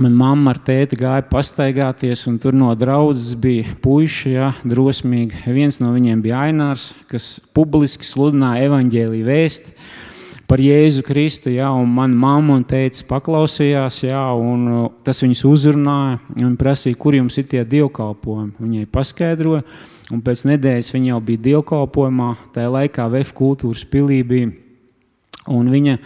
[0.01, 5.41] Manā mamma ar tēti gāja pastaigāties, un tur no draudzes bija puiši, ja, drosmīgi.
[5.51, 9.75] Viens no viņiem bija Ainārs, kas publiski sludināja evaņģēlīju vēstuli
[10.51, 15.45] par Jēzu Kristu, jā, un man mamma un teica paklausījās, jā, un uh, tas viņus
[15.47, 18.57] uzrunāja, un prasīja, kur jums ir tie dievkalpojumi.
[18.59, 19.63] Viņai paskaidroja,
[20.11, 24.49] un pēc nedēļas viņa jau bija dievkalpojumā, tajā laikā VF kultūras pilī bija,
[25.55, 26.01] un viņa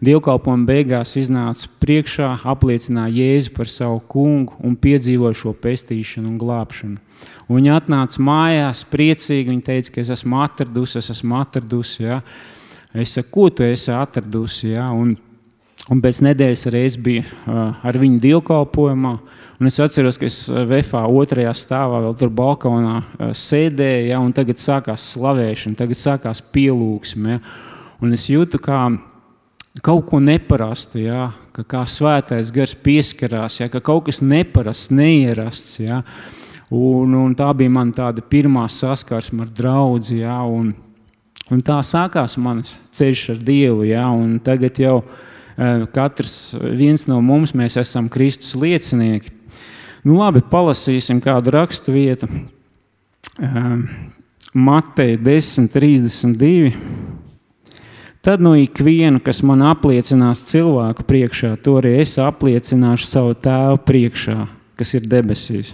[0.00, 6.96] dievkalpojuma beigās iznāca priekšā, apliecināja Jēzu par savu kungu un piedzīvoja šo pestīšanu un glābšanu.
[7.50, 12.22] Un viņa atnāca mājās priecīgi, viņa teica, ka es esmu atradusi, es esmu atradusi, jā,
[12.22, 12.56] ja,
[12.90, 14.72] Es saku, ko tu esi atradusi?
[14.72, 14.88] Ja?
[14.90, 15.12] Un,
[15.90, 19.12] un pēc nedēļas arī es biju ar viņu dievkalpojumā.
[19.60, 22.96] Un es atceros, ka es Vēfā otrajā stāvā vēl tur balkonā
[23.36, 24.18] sēdēju, ja?
[24.18, 27.36] un tagad sākās slavēšana, tagad sākās pielūgsme.
[27.36, 27.44] Ja?
[28.02, 28.88] Un es jūtu, kā
[29.86, 31.30] kaut ko neparastu, ja?
[31.54, 33.70] ka kā svētais gars pieskarās, ja?
[33.70, 35.78] ka kaut kas neparasts, neierasts.
[35.84, 36.02] Ja?
[36.74, 40.74] Un, un tā bija mana pirmā saskarsme ar draugu.
[41.50, 43.84] Un, tā sākās mans ceļš ar Dievu.
[43.88, 44.06] Ja?
[44.46, 46.54] Tagad jau uh, katrs
[47.10, 49.34] no mums esam Kristus liecinieki.
[50.06, 52.30] Nu, labi, palasīsim kādu rakstu vietu.
[53.40, 53.82] Uh,
[54.54, 56.72] Mateja 10, 32.
[58.20, 64.42] Tad no ikviena, kas man apliecinās cilvēku priekšā, to arī es apliecināšu savu tēvu priekšā,
[64.76, 65.70] kas ir debesīs.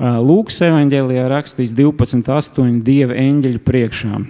[0.00, 4.20] Lūks evanģēlijā rakstīts 12,8 dieva eņģeļu priekšā.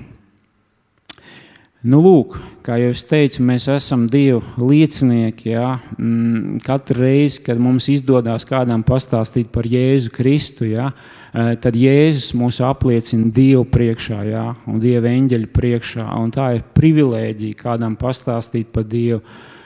[1.81, 5.55] Nu, lūk, kā jau es teicu, mēs esam Dieva liecinieki.
[5.55, 5.79] Jā.
[5.97, 10.91] Mm, katru reizi, kad mums izdodas kādam pastāstīt par Jēzu Kristu, jā,
[11.33, 16.05] eh, tad Jēzus mūs apliecina Dievu priekšā jā, un Dieva eņģeļa priekšā.
[16.21, 19.23] Un tā ir privilēģija kādam pastāstīt par Dievu,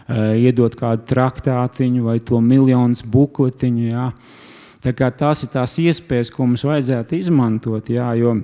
[0.07, 3.90] eh, iedot kādu traktātiņu vai to miljonus bukletiņu.
[3.90, 4.12] Jā.
[4.85, 7.90] Tā kā tās ir tās iespējas, ko mums vajadzētu izmantot.
[7.90, 8.38] Jā, jo,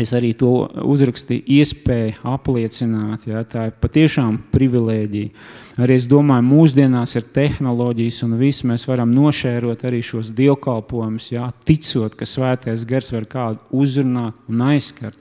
[0.00, 3.26] Es arī to uzrakstīju, iespēju apliecināt.
[3.28, 5.32] Ja, tā ir patiešām privilēģija.
[5.80, 11.50] Arī es domāju, mūsdienās ir tehnoloģijas, un visi mēs varam nošērot arī šos dievkalpojumus, ja,
[11.66, 15.18] ticot, ka svētais gars var kādu uzrunāt un aizskart.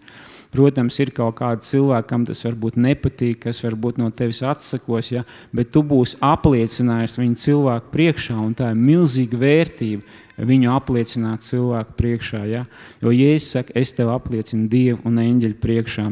[0.49, 5.21] Protams, ir kaut kādi cilvēki, kam tas varbūt nepatīk, kas varbūt no tevis atsakos, ja,
[5.53, 11.95] bet tu būsi apliecinājis viņu cilvēku priekšā, un tā ir milzīga vērtība viņu apliecināt cilvēku
[11.99, 12.43] priekšā.
[12.49, 12.65] Ja?
[13.03, 16.07] Jo Jēzus saka, es tev apliecinu Dievu un eņģeļu priekšā.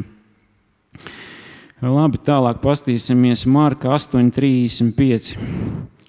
[1.78, 5.36] Labi, tālāk paskatīsimies Marka 8,35.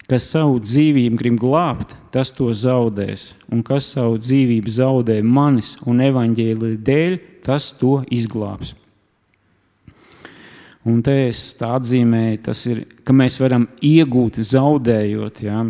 [0.09, 6.01] Kas savu dzīvību grib glābt, tas to zaudēs, un kas savu dzīvību zaudē manis un
[6.01, 8.73] evaņģēlī dēļ, tas to izglābs.
[10.89, 15.43] Un te es tā atzīmēju, tas ir, ka mēs varam iegūt zaudējot.
[15.45, 15.61] Ja?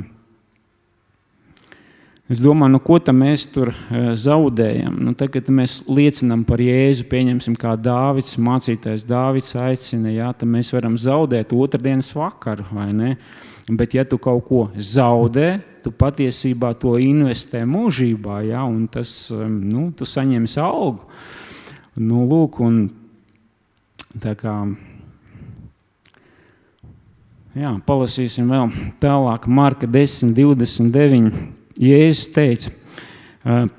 [2.30, 5.00] Es domāju, nu, ko mēs tur eh, zaudējam.
[5.02, 10.52] Nu, tad, kad mēs liecinām par Jēzu, pieņemsim, kā Dāvids, mācītājs Dāvids aicina, jā, tad
[10.54, 12.68] mēs varam zaudēt otrdienas vakaru.
[13.70, 19.90] Bet, ja tu kaut ko zaudē, tu patiesībā to investē mūžībā, jā, un tas, nu,
[19.98, 21.10] tu saņemsi algu.
[21.98, 22.82] Nu, lūk, un
[24.22, 24.60] tā kā.
[27.58, 28.70] Jā, palasīsim vēl
[29.02, 31.58] tālāk, Marka 10, 29.
[31.80, 32.74] Jēzus teica,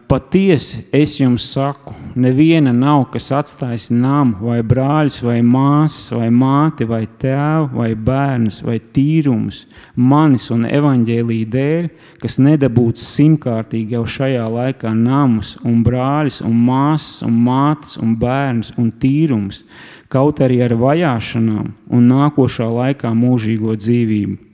[0.09, 6.89] patiesi es jums saku, neviena nav, kas atstājis namu, vai brāļus, vai māsas, vai māti,
[6.89, 11.93] vai tēvu, vai bērnus, vai tīrumus, manis un evaņģēlīja dēļ,
[12.25, 18.73] kas nedabūtu simtkārtīgi jau šajā laikā namus, un brāļus, un māsas, un mātes, un bērnus,
[18.81, 19.67] un tīrumus,
[20.09, 24.47] kaut arī ar vajāšanām un nākošā laikā mūžīgo dzīvību.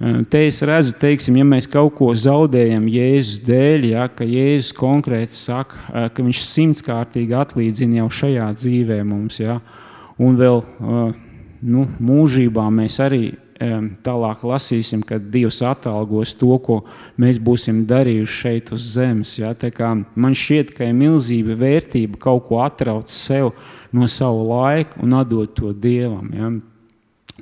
[0.00, 5.36] Te es redzu, teiksim, ja mēs kaut ko zaudējam Jēzus dēļ, ja, ka Jēzus konkrēti
[5.36, 9.58] saka, ka viņš simtkārtīgi atlīdzina jau šajā dzīvē mums, ja,
[10.16, 10.62] un vēl
[11.60, 13.26] nu, mūžībā mēs arī
[13.60, 16.80] tālāk lasīsim, kad Dievs atalgos to, ko
[17.20, 19.36] mēs būsim darījuši šeit uz zemes.
[19.36, 19.52] Ja?
[20.16, 23.52] Man šķiet, ka ir milzīga vērtība kaut ko atraut sev
[23.92, 26.30] no savu laiku un atdot to Dievam.
[26.32, 26.52] Ja?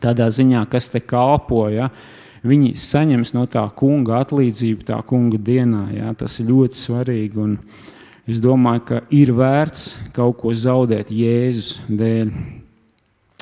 [0.02, 1.68] Tādā ziņā, kas te kalpo.
[1.70, 1.92] Ja?
[2.48, 5.84] Viņi saņems no tā kunga atlīdzību, tā kunga dienā.
[5.94, 7.40] Jā, tas ir ļoti svarīgi.
[7.44, 7.56] Un
[8.28, 12.32] es domāju, ka ir vērts kaut ko zaudēt Jēzus dēļ.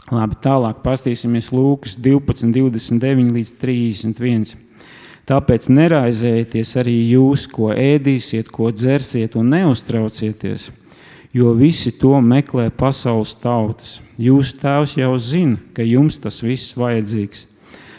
[0.06, 4.54] Labi, tālāk paskatīsimies Lūkas 12, 29 līdz 31.
[5.26, 10.68] Tāpēc neraizējieties arī jūs, ko ēdīsiet, ko dzersiet, un neuztraucieties,
[11.34, 13.96] jo visi to meklē pasaules tautas.
[14.22, 17.42] Jūsu tēvs jau zina, ka jums tas viss vajadzīgs.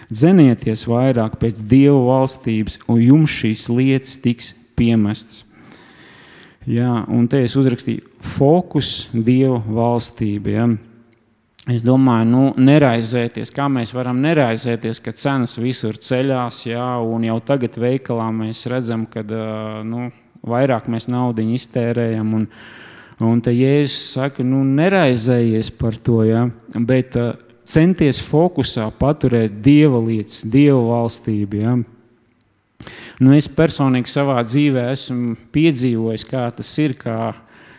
[0.08, 5.44] Dzenieties vairāk pēc Dieva valstības, un jums šīs lietas tiks piemestas.
[6.68, 8.04] Jā, un te es uzrakstīju
[8.36, 10.52] fokus Dieva valstība.
[10.52, 10.68] Ja.
[11.68, 17.36] Es domāju, nu, neraizēties, kā mēs varam neraizēties, ka cenas visur ceļās, jā, un jau
[17.44, 19.26] tagad veikalā mēs redzam, ka
[19.84, 20.06] nu,
[20.48, 22.30] vairāk mēs naudu iztērējam.
[22.40, 22.46] Un,
[23.28, 26.46] un te Jēzus saka, nu, neraizējies par to, jā,
[26.88, 27.20] bet
[27.68, 31.62] centies fokusā paturēt dieva lietas, dieva valstību.
[31.62, 31.76] Ja?
[33.20, 37.34] Nu, es personīgi savā dzīvē esmu piedzīvojis, kā tas ir, kā,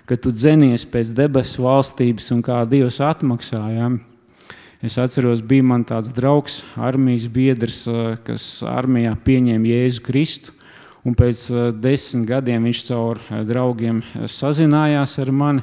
[0.08, 3.62] kad tu dzenies pēc debesu valstības un kā Dievs atmaksā.
[3.76, 3.90] Ja?
[4.82, 7.84] Es atceros, bija man tāds draugs, armijas biedrs,
[8.26, 10.54] kas armijā pieņēma Jēzu Kristu.
[11.06, 11.46] Un pēc
[11.80, 15.62] desmit gadiem viņš caur draugiem sazinājās ar mani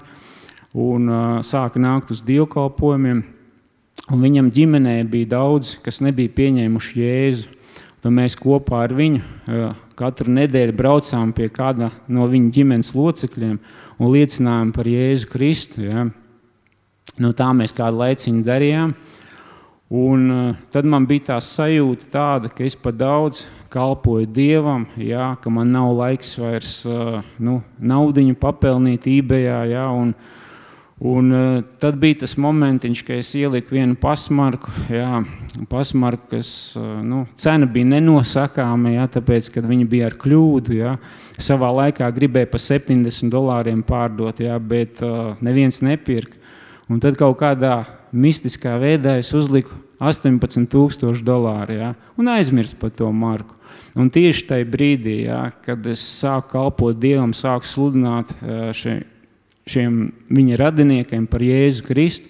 [0.73, 1.11] un
[1.45, 3.34] sāka nākt uz dievkalpojumiem.
[4.13, 7.53] Un viņam ģimenē bija daudz, kas nebija pieņēmuši Jēzu.
[8.03, 9.21] Tad mēs kopā ar viņu
[9.97, 13.55] katru nedēļu braucām pie kāda no viņa ģimenes locekļiem
[13.97, 15.87] un liecinājām par Jēzu Kristu.
[15.87, 16.05] Ja.
[17.17, 18.93] Nu, tā mēs kādu laiciņu darījām.
[19.95, 20.29] Un,
[20.73, 25.73] tad man bija tā sajūta, tāda, ka es pat daudz kalpoju Dievam, jā, ka man
[25.73, 26.79] nav laiks vairs
[27.41, 29.49] nu, naudu papelnīt eBay.
[29.73, 30.44] Jā, un, uh,
[30.99, 35.17] Un, uh, tad bija tas momentiņš, kad es ieliku vienu pasmarku, jā,
[35.67, 40.77] pasmarku kas uh, nu, cena bija nenosakāma, jā, tāpēc, ka viņi bija ar kļūdu.
[40.77, 40.93] Jā.
[41.35, 46.39] Savā laikā gribēja par 70 dolāriem pārdot, jā, bet uh, neviens nepirka.
[46.87, 47.81] Un tad kaut kādā
[48.15, 53.51] mistiskā veidā es uzliku 18,000 dolāru jā, un aizmirsu par to marku.
[53.99, 58.31] Un tieši tajā brīdī, jā, kad es sāku kalpot Dievam, sāku sludināt
[58.75, 59.01] šai
[59.69, 62.29] šiem viņa radiniekiem par Jēzu Kristu.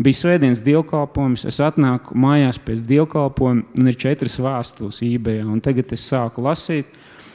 [0.00, 5.42] Bija svētdienas dievkalpojums, es atnāku mājās pēc dievkalpojuma, un ir četras vēstules eBay.
[5.60, 6.88] Tagad es sāku lasīt,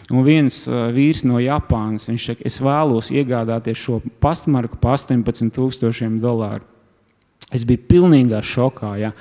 [0.10, 6.18] un viens uh, vīrs no Japānas, viņš saka, es vēlos iegādāties šo pastmarku par 18,000
[6.24, 6.66] dolāru.
[7.54, 8.96] Es biju pilnīgā šokā.
[9.04, 9.14] Ja.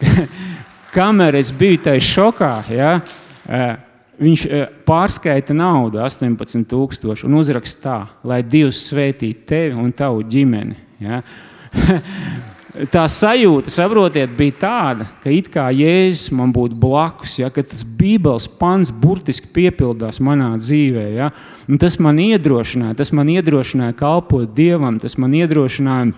[0.96, 3.68] Kamēr es biju tajā šokā, ja, uh,
[4.20, 10.76] viņš eh, pārskaita naudu, 18,000, un uzraksta tā, lai Dievs svētītu tevi un tavu ģimeni.
[11.02, 11.22] Ja?
[12.92, 18.48] tā sajūta, saprotiet, bija tāda, ka it kā Jēzus man būtu blakus, ja, tas Bībeles
[18.60, 21.06] pants burtiski piepildās manā dzīvē.
[21.16, 21.30] Ja,
[21.68, 26.16] un tas man iedrošināja, tas man iedrošināja kalpot Dievam, tas man iedrošināja uh,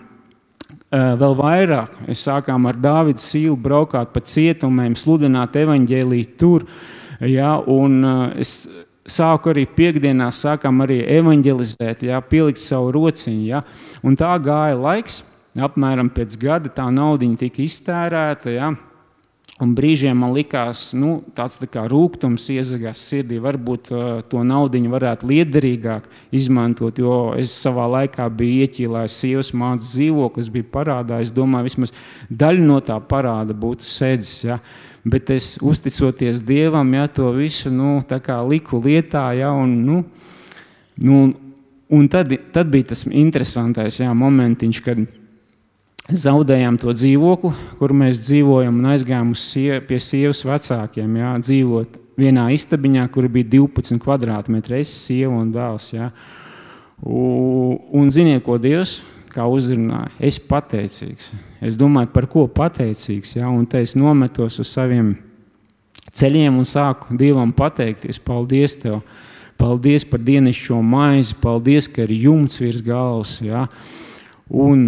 [1.22, 1.98] vēl vairāk.
[2.06, 6.66] Mēs sākām ar Dāvidu Sīlu braukāt pa cietumiem, sludināt evaņģēlīju tur.
[6.66, 6.94] Uh,
[7.26, 8.68] Ja, un uh, es
[9.08, 13.46] sāku arī piekdienās, sākām arī evanģelizēt, ja, pielikt savu rociņu.
[13.48, 13.62] Ja,
[14.02, 15.24] un tā gāja laiks.
[15.58, 18.52] apmēram pēc gada tā nauda tika iztērēta.
[18.52, 18.68] Ja?
[19.58, 23.40] Un brīžiem man likās, ka nu, tāds tā kā rūkums iezagās sirdī.
[23.42, 29.96] Varbūt uh, to naudu varētu liederīgāk izmantot, jo es savā laikā biju ieķīlājis sievas mātes
[29.96, 31.18] dzīvokli, kas bija parādā.
[31.18, 31.94] Es domāju, vismaz
[32.30, 34.44] daļa no tā parāda būtu sēdzis.
[34.46, 34.60] Ja?
[35.08, 37.98] Bet es uzticoties Dievam, ja to visu nu,
[38.48, 40.02] liku lietā, ja, un, nu,
[40.96, 41.20] nu,
[41.88, 45.04] un tad, tad bija tas interesantais ja, momentiņš, kad
[46.08, 51.16] zaudējām to dzīvokli, kur mēs dzīvojam, un aizgājām sie pie sievas vecākiem.
[51.20, 55.92] Jā, dzīvot vienā istabiņā, kur bija 12 kvadrātmetri, es, sieva un dēls.
[55.94, 56.10] Jā.
[57.04, 58.98] Un, un ziniet, ko Dievs
[59.32, 60.10] kā uzrunāja?
[60.18, 61.32] Es esmu pateicīgs.
[61.64, 63.36] Es domāju, par ko pateicīgs.
[63.38, 65.14] Jā, un te es nometos uz saviem
[66.12, 68.20] ceļiem un sāku Dievam pateikties.
[68.22, 68.78] Paldies!
[68.82, 69.02] Tev!
[69.58, 73.40] Paldies par dienascho maizi, paldies, ka ir jumts virs galvas.
[73.42, 73.64] Jā.
[74.48, 74.86] Un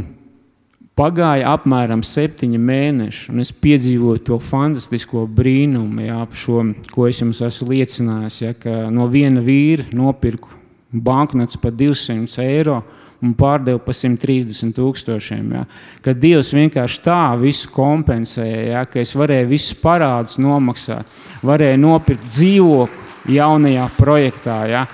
[1.01, 7.41] Pagāja apmēram septiņi mēneši, un es piedzīvoju to fantastisko brīnumu, jā, šo, ko es jums
[7.47, 8.41] esmu liecinājis.
[8.43, 8.53] Ja,
[8.93, 10.51] no viena vīra nopirku
[10.93, 12.83] banknotes par 200 eiro
[13.21, 15.53] un pārdevu par 130 tūkstošiem.
[15.59, 15.67] Ja.
[16.05, 22.27] Kad Dievs vienkārši tā visu kompensēja, ja, ka es varēju visus parādus nomaksāt, varēju nopirkt
[22.31, 24.57] dzīvokli jaunajā projektā.
[24.71, 24.87] Ja.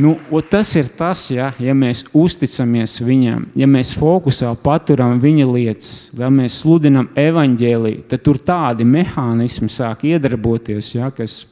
[0.00, 0.14] Nu,
[0.48, 6.30] tas ir tas, ja, ja mēs uzticamies viņam, ja mēs fokusā paturam viņa lietas, ja
[6.30, 11.42] mēs sludinam evaņģēlīju, tad tur tādi mehānismi sāk iedarboties, ja, kas,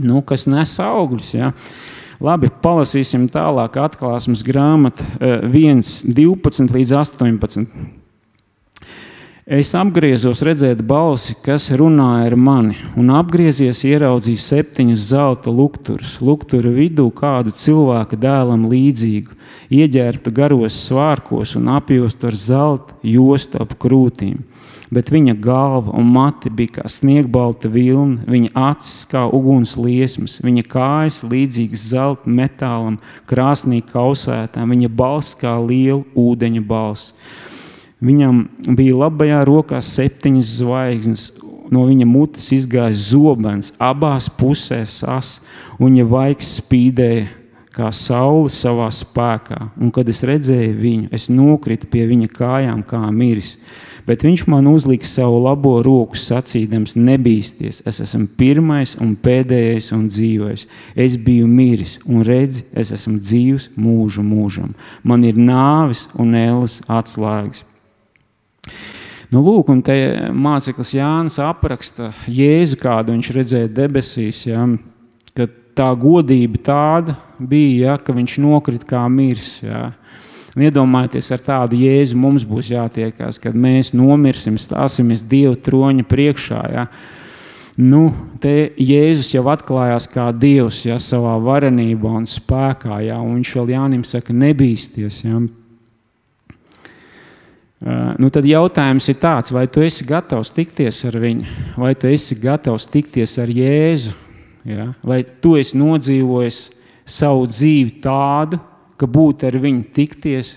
[0.00, 1.34] nu, kas nes augļus.
[1.36, 1.52] Ja.
[2.20, 7.64] Labi, palasīsim tālāk atklāsmes grāmatu 1, eh, 12 līdz 18.
[9.50, 16.70] Es apgriezos redzēt balsi, kas runāja ar mani, un apgriezies ieraudzīju septiņus zelta lukturus, lukturu
[16.76, 19.34] vidū kādu cilvēku dēlam līdzīgu,
[19.72, 24.44] ieģērbtu garos svārkos un apjostu ar zelta jostu ap krūtīm.
[24.90, 30.64] Bet viņa galva un mati bija kā sniegbalta vilna, viņa acis kā uguns liesmas, viņa
[30.66, 32.96] kājas līdzīgas zelta metālam,
[33.30, 37.14] krāsnī kausētām, viņa balss kā liela ūdeņa balss.
[38.02, 41.26] Viņam bija labajā rokā septiņas zvaigznes,
[41.70, 45.36] no viņa mutes izgāja zobens, abās pusēs sas,
[45.78, 47.28] un viņa vaigs spīdēja
[47.70, 49.60] kā saule savā spēkā.
[49.78, 53.54] Un, kad es redzēju viņu, es nokritu pie viņa kājām, kā miris.
[54.06, 57.82] Bet viņš man uzlika savu labo roku, sacīdams, nebīsties.
[57.88, 60.66] Es esmu pirmais un pēdējais un dzīvais.
[60.96, 64.74] Es biju miris, un redzi, es esmu dzīvs mūžu mūžam.
[65.02, 67.64] Man ir nāves un ēlas atslēgas.
[69.30, 69.94] Nu, lūk, un te
[70.34, 74.42] māceklis Jānis apraksta Jēzu, kādu viņš redzēja debesīs.
[74.48, 74.64] Ja,
[75.80, 79.58] tā godība tāda bija, ja, ka viņš nokrita kā miris.
[79.64, 79.90] Ja.
[80.56, 86.62] Un iedomājieties, ar tādu jēzu mums būs jātiekās, kad mēs nomirsim, stāsimies Dieva troņa priekšā.
[86.74, 86.86] Ja.
[87.78, 88.08] Nu,
[88.42, 93.70] te Jēzus jau atklājās kā Dievs ja, savā varenībā un spēkā, ja, un viņš vēl
[93.76, 95.22] Jānim saka, nebīsties.
[95.22, 95.38] Ja.
[97.80, 101.46] Uh, nu tad jautājums ir tāds, vai tu esi gatavs tikties ar viņu,
[101.80, 104.12] vai tu esi gatavs tikties ar Jēzu,
[104.68, 104.90] ja?
[105.00, 106.58] vai tu esi nodzīvojis
[107.08, 108.60] savu dzīvi tādu,
[109.00, 110.54] ka būt ar viņu tikties,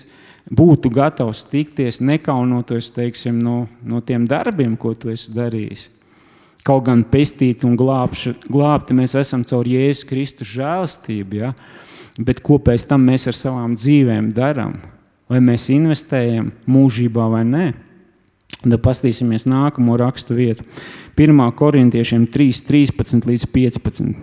[0.52, 5.88] būtu gatavs tikties, nekaunoties teiksim, no, no tiem darbiem, ko tu esi darījis.
[6.64, 11.52] Kaut gan pestīti un glābši, glābti mēs esam caur Jēzus Kristus žēlastību, ja?
[12.16, 14.78] bet ko pēc tam mēs ar savām dzīvēm darām?
[15.30, 17.66] vai mēs investējam mūžībā vai nē.
[18.64, 20.64] Tad paskatīsimies nākamo rakstu vietu.
[21.20, 21.40] 1.
[21.58, 24.14] korintiešiem 3, 13 līdz 15.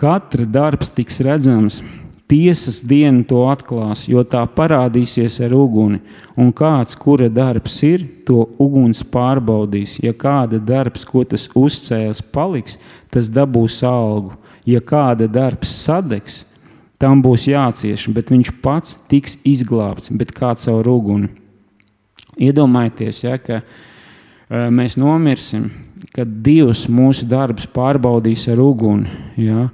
[0.00, 1.80] Katra darbs tiks redzams,
[2.30, 5.98] tiesas diena to atklās, jo tā parādīsies ar uguni.
[6.38, 9.98] Un kāds, kura darbs ir, to uguns pārbaudīs.
[10.04, 12.78] Ja kāda darbs, ko tas uzcēlis, paliks,
[13.10, 14.36] tas dabūs algu.
[14.68, 16.44] Ja kāda darbs sadegs,
[17.00, 21.32] tam būs jācieš, bet viņš pats tiks izglābts, bet kā caur uguni.
[22.40, 25.70] Iedomājieties, ja, ka uh, mēs nomirsim,
[26.14, 29.10] kad Dievs mūsu darbus pārbaudīs ar uguni.
[29.40, 29.66] Ja,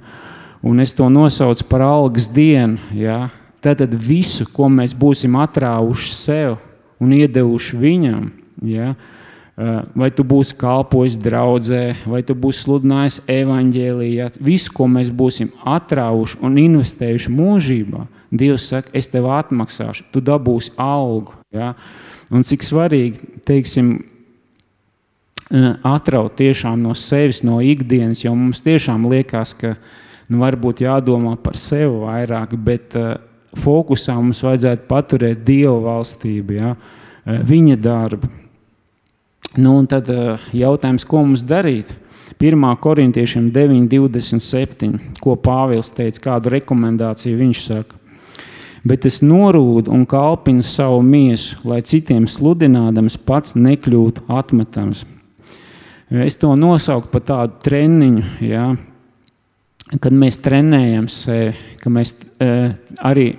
[0.67, 2.79] un es to nosaucu par algas dienu.
[2.95, 3.29] Ja,
[3.63, 6.57] tad visu, ko mēs būsim atrāvuši sev
[6.99, 8.27] un iedevuši viņam,
[8.67, 8.93] ja,
[9.57, 14.27] Eh, vai tu būsi kalpojis draudzē, vai tu būsi sludinājis evaņģēlijā.
[14.45, 20.73] Visu, ko mēs būsim atrāvuši un investējuši mūžībā, Dievs saka, es tev atmaksāšu, tu dabūsi
[20.77, 21.31] algu.
[21.55, 21.71] Ja?
[22.29, 24.03] Un cik svarīgi, teiksim,
[25.49, 29.73] eh, atraut tiešām no sevis, no ikdienas, jo mums tiešām liekas, ka
[30.27, 33.15] nu, varbūt jādomā par sevi vairāk, bet uh,
[33.57, 36.73] fokusā mums vajadzētu paturēt Dieva valstību, ja,
[37.25, 38.29] viņa darbu.
[39.57, 40.09] Nu, un tad
[40.53, 41.95] jautājums, ko mums darīt?
[42.37, 42.65] 1.
[42.83, 47.97] korintiešiem 9,27, ko Pāvils teica, kādu rekomendāciju viņš saka.
[48.87, 55.01] Bet es norūdu un kalpinu savu miesu, lai citiem sludinādams pats nekļūtu atmetams.
[56.13, 58.69] Es to nosaucu par tādu treniņu, ja,
[59.95, 62.13] kad mēs trenējam sevi, ka mēs
[62.43, 62.73] uh,
[63.07, 63.31] arī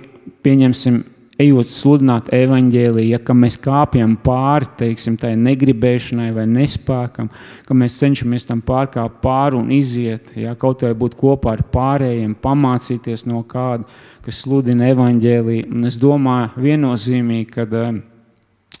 [0.45, 1.01] pieņemsim
[1.39, 7.29] ejot sludināt evaņģēlīju, ja mēs kāpjam pāri teiksim, tai negribēšanai vai nespēkam,
[7.67, 12.35] ka mēs cenšamies tam pārkāpt pāri un iziet, ja kaut vai būt kopā ar pārējiem,
[12.43, 13.87] pamācīties no kāda,
[14.25, 15.69] kas sludina evaņģēlīju.
[15.71, 18.01] Un es domāju viennozīmīgi, ka um,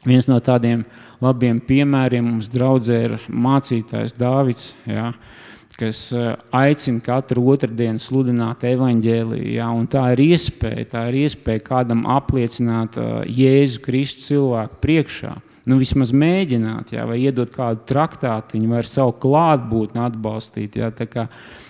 [0.03, 0.83] viens no tādiem
[1.23, 4.73] labiem piemēriem mums draudzē ir mācītājs Dāvids.
[4.89, 5.48] Ja, uh,
[5.79, 9.51] kas eh, aicina katru otrdienu sludināt evaņģēliju.
[9.55, 15.35] Ja, tā ir iespēja, tā ir iespēja kādam apliecināt uh, Jēzu Kristu cilvēku priekšā.
[15.69, 20.79] Nu, vismaz mēģināt, ja, vai iedot kādu traktātiņu, vai savu klātbūtni atbalstīt.
[20.79, 21.27] Ja, kā,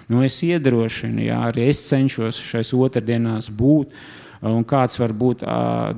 [0.08, 3.94] nu, es iedrošinu, ja, arī es cenšos šais otrdienās būt.
[4.50, 5.42] Un kāds var būt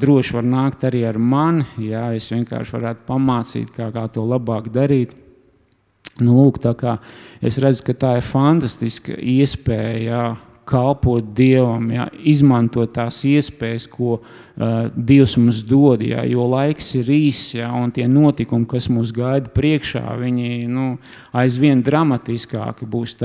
[0.01, 1.67] droši, var nākt arī ar mani.
[1.85, 5.13] Ja, es vienkārši varētu pamācīt, kā, kā to labāk darīt.
[6.21, 6.59] Nu, lūk,
[7.41, 10.23] es redzu, ka tā ir fantastiska iespēja jā,
[10.71, 16.03] kalpot Dievam, jā, izmantot tās iespējas, ko uh, Dievs mums dod.
[16.05, 20.93] Jā, jo laiks ir īss, jā, un tie notikumi, kas mūs gaida priekšā, viņi nu,
[21.35, 23.17] aizvien dramatiskāki būs.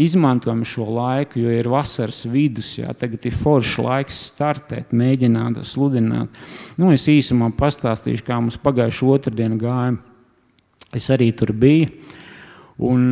[0.00, 6.42] Izmantojam šo laiku, jo ir vasaras vidus, jā, tagad ir foršs laiks startēt, mēģināt sludināt.
[6.80, 9.94] Nu, es īsumā pastāstīšu, kā mums pagājušā otrdiena gāja
[10.94, 11.90] Es arī tur biju.
[12.84, 13.10] Un,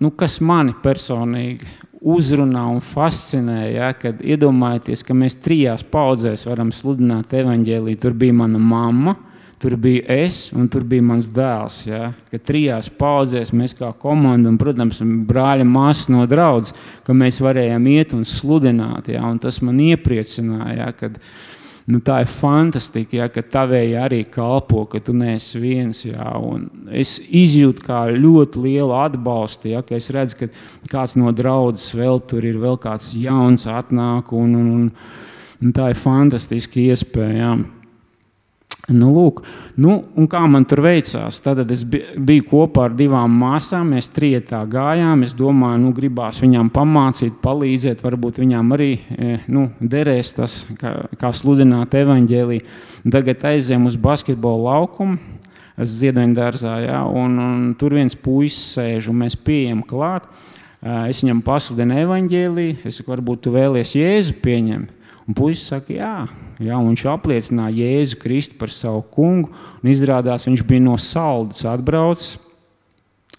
[0.00, 1.64] nu, kas mani personīgi
[2.06, 8.00] uzrunā un fascinē, ja, kad iedomājieties, ka mēs trijās paudzēs varam sludināt evaņģēlīju.
[8.02, 9.16] Tur bija mana mamma,
[9.62, 11.80] tur bija es un tur bija mans dēls.
[11.88, 16.76] Ja, ka trijās paudzēs mēs kā komanda un, protams, brāļa māsas no draudzes,
[17.06, 19.08] ka mēs varējām iet un sludināt.
[19.16, 20.76] Ja, un tas man iepriecināja.
[20.82, 21.55] Ja, kad, uh,
[21.86, 26.02] nu, tā ir fantastika, ja, ka tavēji arī kalpo, ka tu neesi viens.
[26.06, 26.32] Ja,
[26.90, 30.50] es izjūtu kā ļoti lielu atbalstu, ja, ka es redzu, ka
[30.90, 34.90] kāds no draudzes vēl tur ir, vēl kāds jauns atnāk, un, un, un,
[35.62, 37.54] un tā ir fantastiska iespēja.
[37.54, 37.56] Ja.
[38.86, 39.40] Nu, lūk,
[39.82, 39.96] nu,
[40.30, 41.40] kā man tur veicās?
[41.42, 43.90] Tad es biju kopā ar divām māsām.
[43.96, 45.24] Mēs trijotā gājām.
[45.26, 48.04] Es domāju, nu, gribās viņām pamācīt, palīdzēt.
[48.06, 52.76] Varbūt viņām arī e, nu, derēs tas, kā, kā sludināt evaņģēlīju.
[53.10, 55.18] Tagad aizējām uz basketbola laukumu.
[55.76, 60.30] Ziedoņdārzā, ja, un, un tur viens puisis sēž, un mēs pieejam klāt.
[60.30, 62.84] E, es viņam pasludinu evaņģēlīju.
[62.86, 64.94] Es saku, varbūt tu vēlies Jēzu pieņemt.
[65.26, 66.16] Un puisis saka, jā,
[66.62, 69.50] jā viņš apliecināja Jēzu Kristu par savu kungu.
[69.82, 72.36] Izrādās, viņš bija no Saldus atbraucis.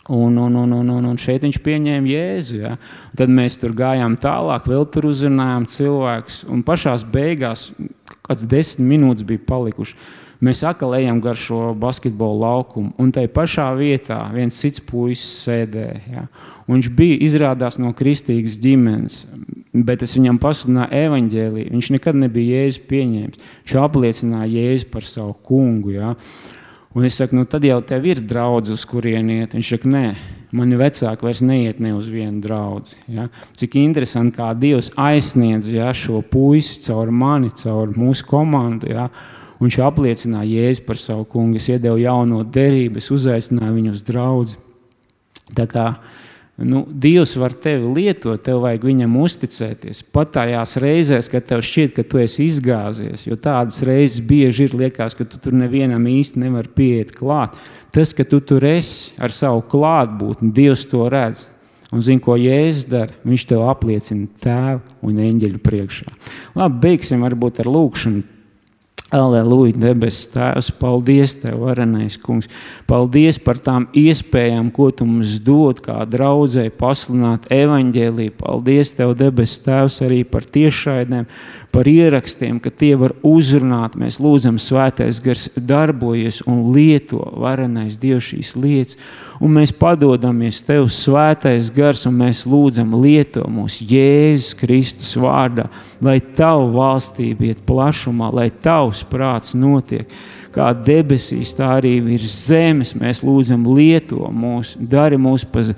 [0.07, 2.59] Un, un, un, un, un, un šeit viņš pieņēma Jēzu.
[2.61, 2.75] Ja?
[3.11, 6.43] Un tad mēs tur gājām tālāk, vēl tur uzrunājām cilvēkus.
[6.51, 7.69] Un pašā beigās,
[8.27, 9.95] kāds desmit minūtes bija palikušas,
[10.43, 12.93] mēs atkal ejam gar šo basketbola laukumu.
[13.01, 16.01] Un tajā pašā vietā viens cits puisis sēdēja.
[16.13, 16.27] Ja?
[16.67, 19.23] Viņš bija izrādās no kristīgas ģimenes
[19.85, 21.71] bet es viņam pasludināju evaņģēlīju.
[21.73, 23.43] Viņš nekad nebija jēzus pieņēmis.
[23.63, 25.93] Viņš apliecināja jēzu par savu kungu.
[25.97, 26.13] Ja?
[26.97, 29.53] Un es saku, nu tad jau tev ir draudz, uz kurien iet.
[29.57, 30.05] Viņš saka, nē,
[30.57, 32.95] mani vecāki vairs neiet ne uz vienu draugu.
[33.11, 33.27] Ja?
[33.59, 38.89] Cik interesanti, kā Dievs aizsniedz ja, šo puisi caur mani, caur mūsu komandu.
[38.95, 39.09] Ja?
[39.57, 41.57] Viņš apliecināja jēzu par savu kungu.
[41.57, 44.57] Es iedevu jauno derību, es uzaicināju viņu uz draugu.
[45.57, 45.89] Tā kā
[46.57, 49.99] Nu, Dievs var tevi lietot, tev vajag viņam uzticēties.
[50.09, 54.73] Pat tajās reizēs, kad tev šķiet, ka tu esi izgāzies, jo tādas reizes bieži ir,
[54.79, 57.53] liekas, ka tu tur nevienam īsti nevari pieiet klāt.
[57.93, 61.45] Tas, ka tu tur esi ar savu klātbūtni, Dievs to redz.
[61.93, 63.13] Un zina, ko Jēzus dara.
[63.23, 66.09] Viņš tev apliecina tēvu un eņģeļu priekšā.
[66.57, 68.25] Labi, beigsim varbūt ar lūkšanu.
[69.07, 72.49] Aleluja, debesis Tēvs, paldies Tev, varenais kungs.
[72.89, 78.33] Paldies par tām iespējām, ko Tu mums dod, kā draudzēji pasludināt evaņģēlīju.
[78.35, 81.23] Paldies Tev, debesis Tēvs, arī par tiešraidēm,
[81.71, 83.95] par ierakstiem, ka tie var uzrunāt.
[83.95, 88.99] Mēs lūdzam, Svētais Gars darbojas un lieto varenais Dievs šīs lietas,
[89.39, 95.69] un mēs padodamies Tev, Svētais Gars, un mēs lūdzam, lieto mūs Jēzus Kristus vārdā,
[96.03, 100.09] lai Tavu valstība iet plašumā, lai Tavs prāts notiek
[100.57, 102.95] kā debesīs, tā arī virs zemes.
[102.97, 105.69] Mēs lūdzam, lieto mūs, dari mūs par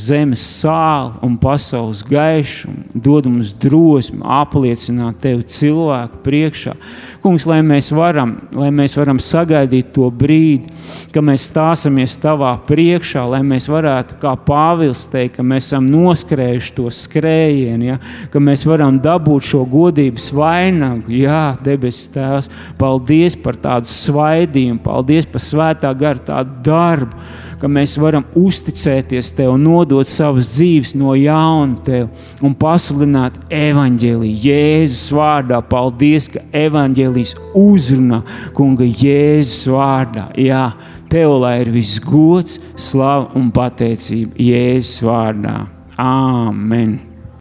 [0.00, 6.74] zemes sāli un pasaules gaišumu, dod mums drosmi apliecināt tevi cilvēku priekšā.
[7.22, 10.70] Kungs, lai mēs varam, lai mēs varam sagaidīt to brīdi,
[11.14, 16.74] kad mēs stāsimies tavā priekšā, lai mēs varētu, kā Pāvils teikt, ka mēs esam noskrējuši
[16.76, 17.98] to skrējienu, ja?
[18.32, 21.12] ka mēs varam dabūt šo godības vainagu.
[21.18, 27.96] Jā, debesis Tēvs, paldies par tādu svaidījumu, paldies par svētā gara tādu darbu ka mēs
[28.00, 35.60] varam uzticēties Tev, nodot savas dzīves no jauna Tev un pasludināt evaņģēlīju Jēzus vārdā.
[35.68, 38.22] Paldies, ka evaņģēlījis uzrunā
[38.56, 40.28] Kunga Jēzus vārdā.
[40.38, 40.70] Jā,
[41.10, 45.60] Tev lai ir viss gods, slava un pateicība Jēzus vārdā.
[45.98, 47.07] Āmen!